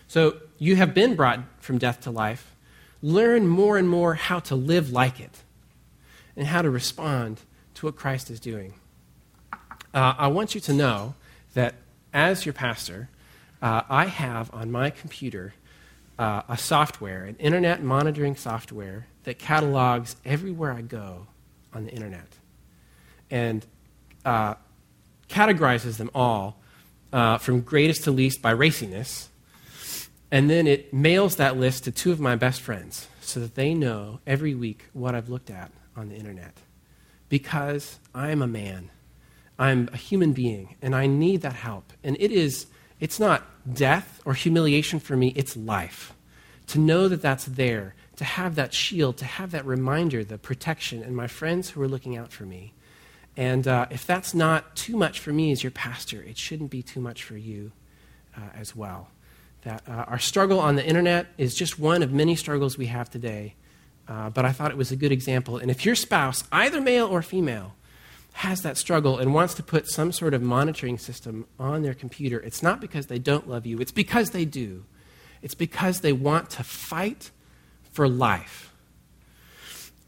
So 0.08 0.38
you 0.56 0.76
have 0.76 0.94
been 0.94 1.16
brought 1.16 1.40
from 1.58 1.76
death 1.76 2.00
to 2.00 2.10
life 2.10 2.56
learn 3.02 3.46
more 3.46 3.76
and 3.76 3.86
more 3.86 4.14
how 4.14 4.38
to 4.38 4.54
live 4.54 4.90
like 4.90 5.20
it 5.20 5.42
and 6.36 6.46
how 6.46 6.62
to 6.62 6.70
respond 6.70 7.42
to 7.74 7.84
what 7.84 7.96
Christ 7.96 8.30
is 8.30 8.40
doing. 8.40 8.72
Uh, 9.92 10.14
I 10.16 10.28
want 10.28 10.54
you 10.54 10.62
to 10.62 10.72
know 10.72 11.16
that 11.52 11.74
as 12.12 12.46
your 12.46 12.52
pastor, 12.52 13.08
uh, 13.62 13.82
I 13.88 14.06
have 14.06 14.52
on 14.54 14.70
my 14.70 14.90
computer 14.90 15.54
uh, 16.18 16.42
a 16.48 16.56
software, 16.58 17.24
an 17.24 17.36
internet 17.36 17.82
monitoring 17.82 18.36
software 18.36 19.06
that 19.24 19.38
catalogs 19.38 20.16
everywhere 20.24 20.72
I 20.72 20.82
go 20.82 21.26
on 21.72 21.84
the 21.84 21.90
internet 21.90 22.28
and 23.30 23.64
uh, 24.24 24.54
categorizes 25.28 25.98
them 25.98 26.10
all 26.14 26.60
uh, 27.12 27.38
from 27.38 27.60
greatest 27.60 28.04
to 28.04 28.10
least 28.10 28.42
by 28.42 28.52
raciness 28.54 29.30
and 30.30 30.48
then 30.48 30.66
it 30.66 30.94
mails 30.94 31.36
that 31.36 31.56
list 31.56 31.84
to 31.84 31.90
two 31.90 32.12
of 32.12 32.20
my 32.20 32.36
best 32.36 32.60
friends 32.60 33.08
so 33.20 33.40
that 33.40 33.56
they 33.56 33.74
know 33.74 34.20
every 34.26 34.54
week 34.54 34.84
what 34.92 35.14
I've 35.14 35.28
looked 35.28 35.50
at 35.50 35.72
on 35.96 36.08
the 36.08 36.14
internet. 36.14 36.54
Because 37.28 37.98
I'm 38.14 38.42
a 38.42 38.46
man. 38.46 38.90
I'm 39.60 39.88
a 39.92 39.96
human 39.96 40.32
being, 40.32 40.74
and 40.82 40.94
I 40.96 41.06
need 41.06 41.42
that 41.42 41.52
help. 41.52 41.92
And 42.02 42.16
it 42.18 42.32
is, 42.32 42.66
it's 42.98 43.20
not 43.20 43.44
death 43.72 44.20
or 44.24 44.34
humiliation 44.34 44.98
for 44.98 45.16
me, 45.16 45.32
it's 45.36 45.56
life. 45.56 46.14
To 46.68 46.78
know 46.78 47.06
that 47.08 47.22
that's 47.22 47.44
there, 47.44 47.94
to 48.16 48.24
have 48.24 48.54
that 48.56 48.74
shield, 48.74 49.16
to 49.18 49.24
have 49.24 49.52
that 49.52 49.64
reminder, 49.64 50.24
the 50.24 50.38
protection, 50.38 51.02
and 51.02 51.14
my 51.14 51.26
friends 51.26 51.70
who 51.70 51.82
are 51.82 51.88
looking 51.88 52.16
out 52.16 52.32
for 52.32 52.44
me. 52.44 52.72
And 53.36 53.68
uh, 53.68 53.86
if 53.90 54.06
that's 54.06 54.34
not 54.34 54.74
too 54.74 54.96
much 54.96 55.20
for 55.20 55.32
me 55.32 55.52
as 55.52 55.62
your 55.62 55.70
pastor, 55.70 56.22
it 56.22 56.36
shouldn't 56.36 56.70
be 56.70 56.82
too 56.82 57.00
much 57.00 57.22
for 57.22 57.36
you 57.36 57.70
uh, 58.36 58.40
as 58.58 58.74
well 58.74 59.10
that 59.62 59.82
uh, 59.88 59.92
our 60.08 60.18
struggle 60.18 60.58
on 60.58 60.76
the 60.76 60.86
internet 60.86 61.26
is 61.36 61.54
just 61.54 61.78
one 61.78 62.02
of 62.02 62.12
many 62.12 62.34
struggles 62.34 62.78
we 62.78 62.86
have 62.86 63.10
today. 63.10 63.54
Uh, 64.08 64.30
but 64.30 64.44
I 64.44 64.52
thought 64.52 64.70
it 64.70 64.76
was 64.76 64.90
a 64.90 64.96
good 64.96 65.12
example. 65.12 65.58
And 65.58 65.70
if 65.70 65.84
your 65.84 65.94
spouse, 65.94 66.44
either 66.50 66.80
male 66.80 67.06
or 67.06 67.22
female, 67.22 67.74
has 68.34 68.62
that 68.62 68.76
struggle 68.76 69.18
and 69.18 69.34
wants 69.34 69.54
to 69.54 69.62
put 69.62 69.88
some 69.88 70.12
sort 70.12 70.34
of 70.34 70.42
monitoring 70.42 70.98
system 70.98 71.46
on 71.58 71.82
their 71.82 71.94
computer, 71.94 72.38
it's 72.40 72.62
not 72.62 72.80
because 72.80 73.06
they 73.06 73.18
don't 73.18 73.48
love 73.48 73.66
you, 73.66 73.78
it's 73.78 73.92
because 73.92 74.30
they 74.30 74.44
do. 74.44 74.84
It's 75.42 75.54
because 75.54 76.00
they 76.00 76.12
want 76.12 76.50
to 76.50 76.62
fight 76.62 77.30
for 77.92 78.08
life. 78.08 78.72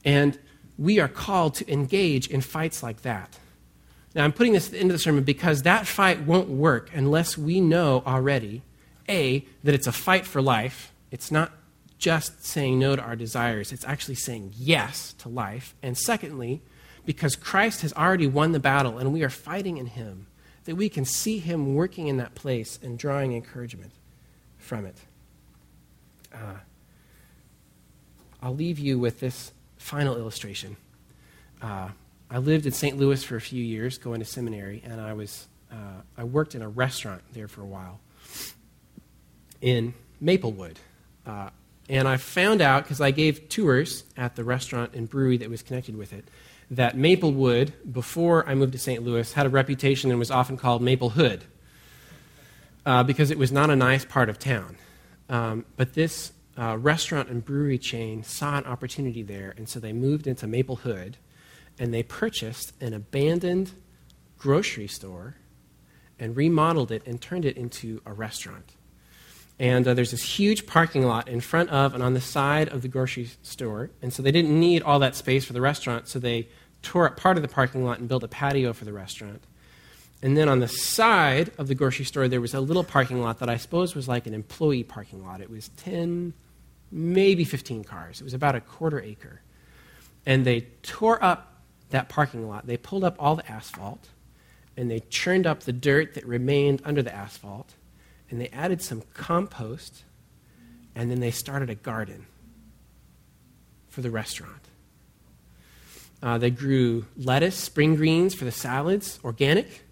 And 0.04 0.38
we 0.78 0.98
are 0.98 1.08
called 1.08 1.54
to 1.56 1.72
engage 1.72 2.26
in 2.28 2.40
fights 2.40 2.82
like 2.82 3.02
that. 3.02 3.38
Now, 4.14 4.24
I'm 4.24 4.32
putting 4.32 4.52
this 4.52 4.72
into 4.72 4.92
the 4.92 4.98
sermon 4.98 5.24
because 5.24 5.62
that 5.62 5.87
fight 5.87 6.22
won't 6.22 6.48
work 6.48 6.90
unless 6.92 7.38
we 7.38 7.61
know 7.61 8.02
already 8.06 8.62
a, 9.08 9.46
that 9.64 9.74
it's 9.74 9.87
a 9.87 9.92
fight 9.92 10.26
for 10.26 10.42
life. 10.42 10.92
It's 11.11 11.30
not 11.30 11.52
just 11.98 12.44
saying 12.44 12.78
no 12.78 12.96
to 12.96 13.02
our 13.02 13.16
desires, 13.16 13.72
it's 13.72 13.85
actually 13.85 14.16
saying 14.16 14.52
yes 14.56 15.14
to 15.18 15.29
life. 15.29 15.75
And 15.83 15.96
secondly, 15.96 16.60
because 17.05 17.37
Christ 17.37 17.83
has 17.83 17.92
already 17.92 18.27
won 18.27 18.53
the 18.53 18.61
battle 18.61 18.98
and 18.98 19.13
we 19.13 19.23
are 19.23 19.31
fighting 19.31 19.77
in 19.77 19.87
Him, 19.87 20.27
that 20.65 20.77
we 20.77 20.88
can 20.88 21.05
see 21.05 21.38
Him 21.38 21.75
working 21.75 22.09
in 22.09 22.17
that 22.19 22.35
place 22.35 22.79
and 22.83 22.98
drawing 22.98 23.33
encouragement 23.33 23.92
from 24.59 24.87
it. 24.87 24.96
Uh, 26.33 26.57
I'll 28.42 28.55
leave 28.55 28.79
you 28.79 28.98
with 28.98 29.21
this 29.21 29.53
final 29.77 30.17
illustration. 30.17 30.77
Uh, 31.61 31.88
I 32.31 32.38
lived 32.38 32.67
in 32.67 32.73
St. 32.73 32.96
Louis 32.96 33.23
for 33.23 33.37
a 33.37 33.40
few 33.40 33.63
years, 33.63 33.98
going 33.98 34.21
to 34.21 34.25
seminary, 34.25 34.83
and 34.85 35.00
I 35.00 35.13
was 35.13 35.46
uh, 35.71 36.03
I 36.17 36.25
worked 36.25 36.55
in 36.55 36.63
a 36.63 36.69
restaurant 36.69 37.23
there 37.33 37.48
for 37.48 37.63
a 37.63 37.67
while 37.67 38.00
in 39.61 39.94
Maplewood. 40.21 40.79
Uh, 41.27 41.50
and 41.88 42.07
I 42.07 42.17
found 42.17 42.61
out, 42.61 42.85
because 42.85 43.00
I 43.00 43.11
gave 43.11 43.48
tours 43.48 44.05
at 44.17 44.37
the 44.37 44.44
restaurant 44.44 44.94
and 44.94 45.09
brewery 45.09 45.38
that 45.38 45.50
was 45.50 45.63
connected 45.63 45.96
with 45.96 46.13
it, 46.13 46.27
that 46.73 46.96
Maplewood, 46.96 47.75
before 47.92 48.48
I 48.48 48.54
moved 48.54 48.73
to 48.73 48.79
St. 48.79 49.02
Louis, 49.02 49.31
had 49.35 49.44
a 49.44 49.50
reputation 49.50 50.10
and 50.10 50.18
was 50.18 50.31
often 50.31 50.56
called 50.56 50.81
Maplehood 50.81 51.42
uh, 52.87 53.02
because 53.02 53.31
it 53.31 53.37
was 53.37 53.52
not 53.52 53.68
a 53.68 53.77
nice 53.77 54.06
part 54.06 54.31
of 54.31 54.38
town. 54.38 54.79
Um, 55.29 55.66
but 55.77 55.92
this 55.92 56.33
uh, 56.56 56.79
restaurant 56.79 57.29
and 57.29 57.44
brewery 57.44 57.77
chain 57.77 58.25
saw 58.25 58.56
an 58.56 58.64
opportunity 58.64 59.23
there, 59.23 59.52
and 59.58 59.68
so 59.68 59.81
they 59.81 59.92
moved 59.92 60.27
into 60.27 60.46
Maple 60.46 60.77
Hood 60.77 61.18
and 61.79 61.92
they 61.92 62.02
purchased 62.02 62.73
an 62.81 62.94
abandoned 62.94 63.73
grocery 64.38 64.88
store 64.88 65.37
and 66.18 66.35
remodeled 66.37 66.90
it 66.90 67.06
and 67.06 67.20
turned 67.20 67.44
it 67.44 67.58
into 67.58 68.00
a 68.06 68.14
restaurant. 68.14 68.77
And 69.58 69.87
uh, 69.87 69.94
there's 69.94 70.10
this 70.10 70.38
huge 70.38 70.66
parking 70.66 71.06
lot 71.06 71.29
in 71.29 71.40
front 71.40 71.70
of 71.70 71.94
and 71.94 72.02
on 72.02 72.14
the 72.14 72.20
side 72.20 72.68
of 72.68 72.83
the 72.83 72.88
grocery 72.88 73.31
store. 73.42 73.90
And 74.00 74.12
so 74.12 74.23
they 74.23 74.33
didn't 74.33 74.58
need 74.58 74.83
all 74.83 74.98
that 75.00 75.14
space 75.14 75.44
for 75.44 75.52
the 75.52 75.60
restaurant, 75.60 76.08
so 76.08 76.18
they 76.18 76.48
tore 76.83 77.06
up 77.06 77.16
part 77.16 77.37
of 77.37 77.42
the 77.42 77.48
parking 77.48 77.85
lot 77.85 77.98
and 77.98 78.08
built 78.08 78.22
a 78.22 78.28
patio 78.28 78.72
for 78.72 78.85
the 78.85 78.92
restaurant. 78.92 79.42
And 80.22 80.37
then 80.37 80.48
on 80.48 80.60
the 80.60 80.68
side 80.68 81.50
of 81.58 81.66
the 81.66 81.74
grocery 81.74 82.04
store, 82.04 82.28
there 82.28 82.40
was 82.40 82.54
a 82.54 82.60
little 82.60 82.85
parking 82.85 83.20
lot 83.20 83.40
that 83.40 83.50
I 83.50 83.56
suppose 83.56 83.94
was 83.94 84.06
like 84.06 84.26
an 84.26 84.35
employee 84.35 84.85
parking 84.85 85.24
lot. 85.26 85.40
It 85.40 85.50
was 85.50 85.68
10, 85.78 86.33
maybe 86.92 87.44
15 87.44 87.83
cars. 87.83 88.20
It 88.20 88.24
was 88.24 88.35
about 88.35 88.54
a 88.54 88.60
quarter 88.60 89.00
acre. 89.00 89.40
And 90.24 90.44
they 90.44 90.60
tore 90.83 91.22
up 91.22 91.56
that 91.90 92.08
parking 92.08 92.48
lot. 92.48 92.66
They 92.66 92.76
pulled 92.76 93.02
up 93.02 93.16
all 93.18 93.35
the 93.35 93.50
asphalt 93.50 94.08
and 94.76 94.90
they 94.90 95.00
churned 95.00 95.46
up 95.46 95.64
the 95.64 95.72
dirt 95.72 96.14
that 96.14 96.24
remained 96.24 96.83
under 96.85 97.02
the 97.02 97.14
asphalt 97.14 97.74
and 98.30 98.40
they 98.40 98.48
added 98.48 98.80
some 98.80 99.02
compost 99.14 100.04
and 100.94 101.10
then 101.10 101.20
they 101.20 101.30
started 101.30 101.68
a 101.68 101.74
garden 101.74 102.26
for 103.88 104.00
the 104.00 104.10
restaurant. 104.10 104.68
Uh, 106.23 106.38
they 106.38 106.50
grew 106.50 107.04
lettuce, 107.16 107.56
spring 107.56 107.96
greens 107.96 108.35
for 108.35 108.44
the 108.44 108.52
salads, 108.52 109.18
organic, 109.25 109.83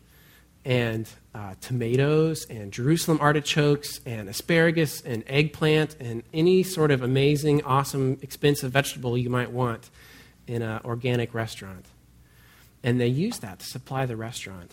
and 0.65 1.09
uh, 1.35 1.55
tomatoes, 1.61 2.47
and 2.49 2.73
Jerusalem 2.73 3.19
artichokes, 3.21 4.01
and 4.07 4.29
asparagus, 4.29 5.01
and 5.01 5.25
eggplant, 5.27 5.97
and 5.99 6.23
any 6.33 6.63
sort 6.63 6.91
of 6.91 7.03
amazing, 7.03 7.63
awesome, 7.65 8.19
expensive 8.23 8.71
vegetable 8.71 9.19
you 9.19 9.31
might 9.31 9.51
want 9.51 9.91
in 10.47 10.63
an 10.63 10.81
organic 10.85 11.35
restaurant. 11.35 11.87
And 12.83 13.01
they 13.01 13.09
used 13.09 13.43
that 13.43 13.61
to 13.61 13.67
supply 13.67 14.07
the 14.07 14.17
restaurant. 14.17 14.73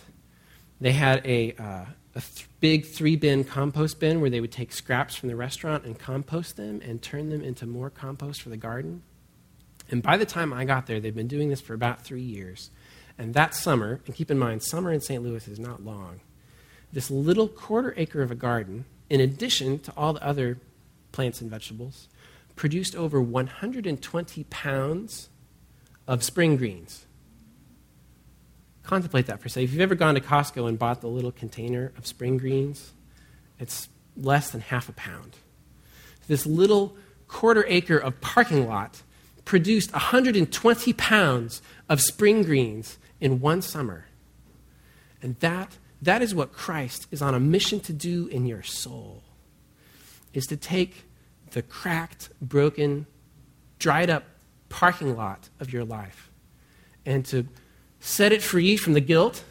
They 0.80 0.92
had 0.92 1.26
a, 1.26 1.54
uh, 1.54 1.86
a 2.16 2.22
th- 2.22 2.48
big 2.60 2.86
three 2.86 3.16
bin 3.16 3.44
compost 3.44 4.00
bin 4.00 4.22
where 4.22 4.30
they 4.30 4.42
would 4.42 4.52
take 4.52 4.72
scraps 4.72 5.16
from 5.16 5.30
the 5.30 5.36
restaurant 5.36 5.86
and 5.86 5.98
compost 5.98 6.56
them 6.56 6.82
and 6.84 7.02
turn 7.02 7.30
them 7.30 7.42
into 7.42 7.66
more 7.66 7.90
compost 7.90 8.42
for 8.42 8.50
the 8.50 8.58
garden. 8.58 9.02
And 9.90 10.04
by 10.04 10.18
the 10.18 10.26
time 10.26 10.52
I 10.52 10.66
got 10.66 10.86
there, 10.86 11.00
they'd 11.00 11.16
been 11.16 11.28
doing 11.28 11.50
this 11.50 11.62
for 11.62 11.74
about 11.74 12.02
three 12.02 12.22
years. 12.22 12.70
And 13.18 13.34
that 13.34 13.56
summer, 13.56 14.02
and 14.06 14.16
keep 14.16 14.30
in 14.30 14.38
mind, 14.38 14.64
summer 14.64 14.92
in 14.92 15.02
St. 15.02 15.24
Louis 15.24 15.48
is 15.48 15.60
not 15.60 15.84
long, 15.84 16.20
this 16.94 17.10
little 17.10 17.48
quarter 17.48 17.94
acre 17.98 18.22
of 18.22 18.32
a 18.32 18.36
garden, 18.36 18.86
in 19.10 19.20
addition 19.20 19.80
to 19.80 19.94
all 19.98 20.14
the 20.14 20.24
other 20.24 20.58
plants 21.12 21.42
and 21.42 21.50
vegetables, 21.50 22.08
produced 22.56 22.96
over 22.96 23.22
120 23.22 24.44
pounds 24.46 25.30
of 26.08 26.24
spring 26.24 26.58
greens. 26.58 27.06
Contemplate 28.84 29.26
that 29.28 29.42
for 29.42 29.48
a 29.48 29.50
second. 29.50 29.66
If 29.66 29.72
you've 29.74 29.82
ever 29.82 29.96
gone 29.96 30.16
to 30.16 30.22
Costco 30.22 30.68
and 30.68 30.80
bought 30.80 31.02
the 31.02 31.08
little 31.08 31.32
container 31.32 31.92
of 31.98 32.08
spring 32.08 32.38
greens, 32.38 32.94
it's 33.60 33.90
less 34.16 34.50
than 34.52 34.62
half 34.62 34.88
a 34.88 34.94
pound. 34.94 35.36
This 36.28 36.46
little 36.46 36.96
quarter 37.28 37.66
acre 37.68 37.98
of 37.98 38.22
parking 38.22 38.68
lot 38.68 39.02
produced 39.48 39.94
120 39.94 40.94
pounds 40.94 41.62
of 41.88 42.02
spring 42.02 42.44
greens 42.44 42.98
in 43.22 43.40
one 43.40 43.62
summer. 43.62 44.06
And 45.22 45.38
that, 45.40 45.78
that 46.02 46.22
is 46.22 46.36
what 46.36 46.52
Christ 46.52 47.08
is 47.12 47.22
on 47.22 47.34
a 47.34 47.40
mission 47.40 47.80
to 47.82 47.94
do 47.94 48.28
in 48.28 48.46
your 48.46 48.62
soul, 48.62 49.24
is 50.34 50.46
to 50.48 50.58
take 50.58 51.06
the 51.52 51.62
cracked, 51.62 52.30
broken, 52.42 53.08
dried 53.80 54.10
up 54.10 54.26
parking 54.68 55.16
lot 55.16 55.48
of 55.62 55.72
your 55.72 55.86
life 55.86 56.30
and 57.06 57.26
to 57.28 57.48
set 58.02 58.34
it 58.34 58.44
free 58.44 58.76
from 58.76 58.92
the 58.92 59.02
guilt 59.02 59.46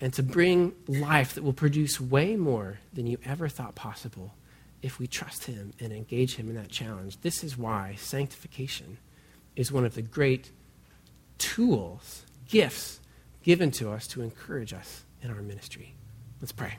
and 0.00 0.12
to 0.14 0.22
bring 0.22 0.72
life 0.88 1.34
that 1.34 1.44
will 1.44 1.52
produce 1.52 2.00
way 2.00 2.34
more 2.34 2.80
than 2.92 3.06
you 3.06 3.18
ever 3.24 3.48
thought 3.48 3.76
possible 3.76 4.34
if 4.82 4.98
we 4.98 5.06
trust 5.06 5.44
Him 5.44 5.72
and 5.78 5.92
engage 5.92 6.34
Him 6.34 6.48
in 6.48 6.56
that 6.56 6.70
challenge. 6.70 7.20
This 7.20 7.44
is 7.44 7.56
why 7.56 7.94
sanctification 7.96 8.98
is 9.56 9.70
one 9.70 9.84
of 9.84 9.94
the 9.94 10.02
great 10.02 10.50
tools, 11.38 12.24
gifts 12.48 13.00
given 13.42 13.70
to 13.72 13.90
us 13.90 14.06
to 14.08 14.22
encourage 14.22 14.72
us 14.72 15.04
in 15.22 15.30
our 15.30 15.42
ministry. 15.42 15.94
Let's 16.40 16.52
pray. 16.52 16.76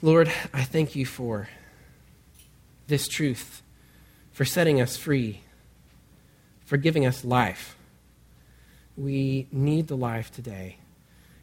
Lord, 0.00 0.32
I 0.52 0.64
thank 0.64 0.96
you 0.96 1.06
for 1.06 1.48
this 2.88 3.06
truth, 3.06 3.62
for 4.32 4.44
setting 4.44 4.80
us 4.80 4.96
free, 4.96 5.42
for 6.64 6.76
giving 6.76 7.06
us 7.06 7.24
life. 7.24 7.76
We 8.96 9.46
need 9.52 9.86
the 9.86 9.96
life 9.96 10.32
today. 10.32 10.78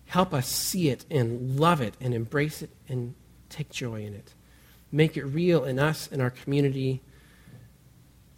Help 0.07 0.33
us 0.33 0.47
see 0.47 0.89
it 0.89 1.05
and 1.09 1.59
love 1.59 1.81
it 1.81 1.95
and 2.01 2.13
embrace 2.13 2.61
it 2.61 2.71
and 2.87 3.15
take 3.49 3.69
joy 3.69 4.03
in 4.03 4.13
it. 4.13 4.33
Make 4.91 5.15
it 5.15 5.23
real 5.23 5.63
in 5.63 5.79
us 5.79 6.09
and 6.11 6.21
our 6.21 6.31
community 6.31 7.01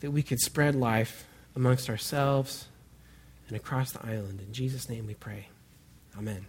that 0.01 0.11
we 0.11 0.21
could 0.21 0.39
spread 0.39 0.75
life 0.75 1.25
amongst 1.55 1.89
ourselves 1.89 2.67
and 3.47 3.55
across 3.55 3.91
the 3.91 4.05
island. 4.05 4.41
In 4.45 4.53
Jesus' 4.53 4.89
name 4.89 5.07
we 5.07 5.13
pray. 5.13 5.47
Amen. 6.17 6.45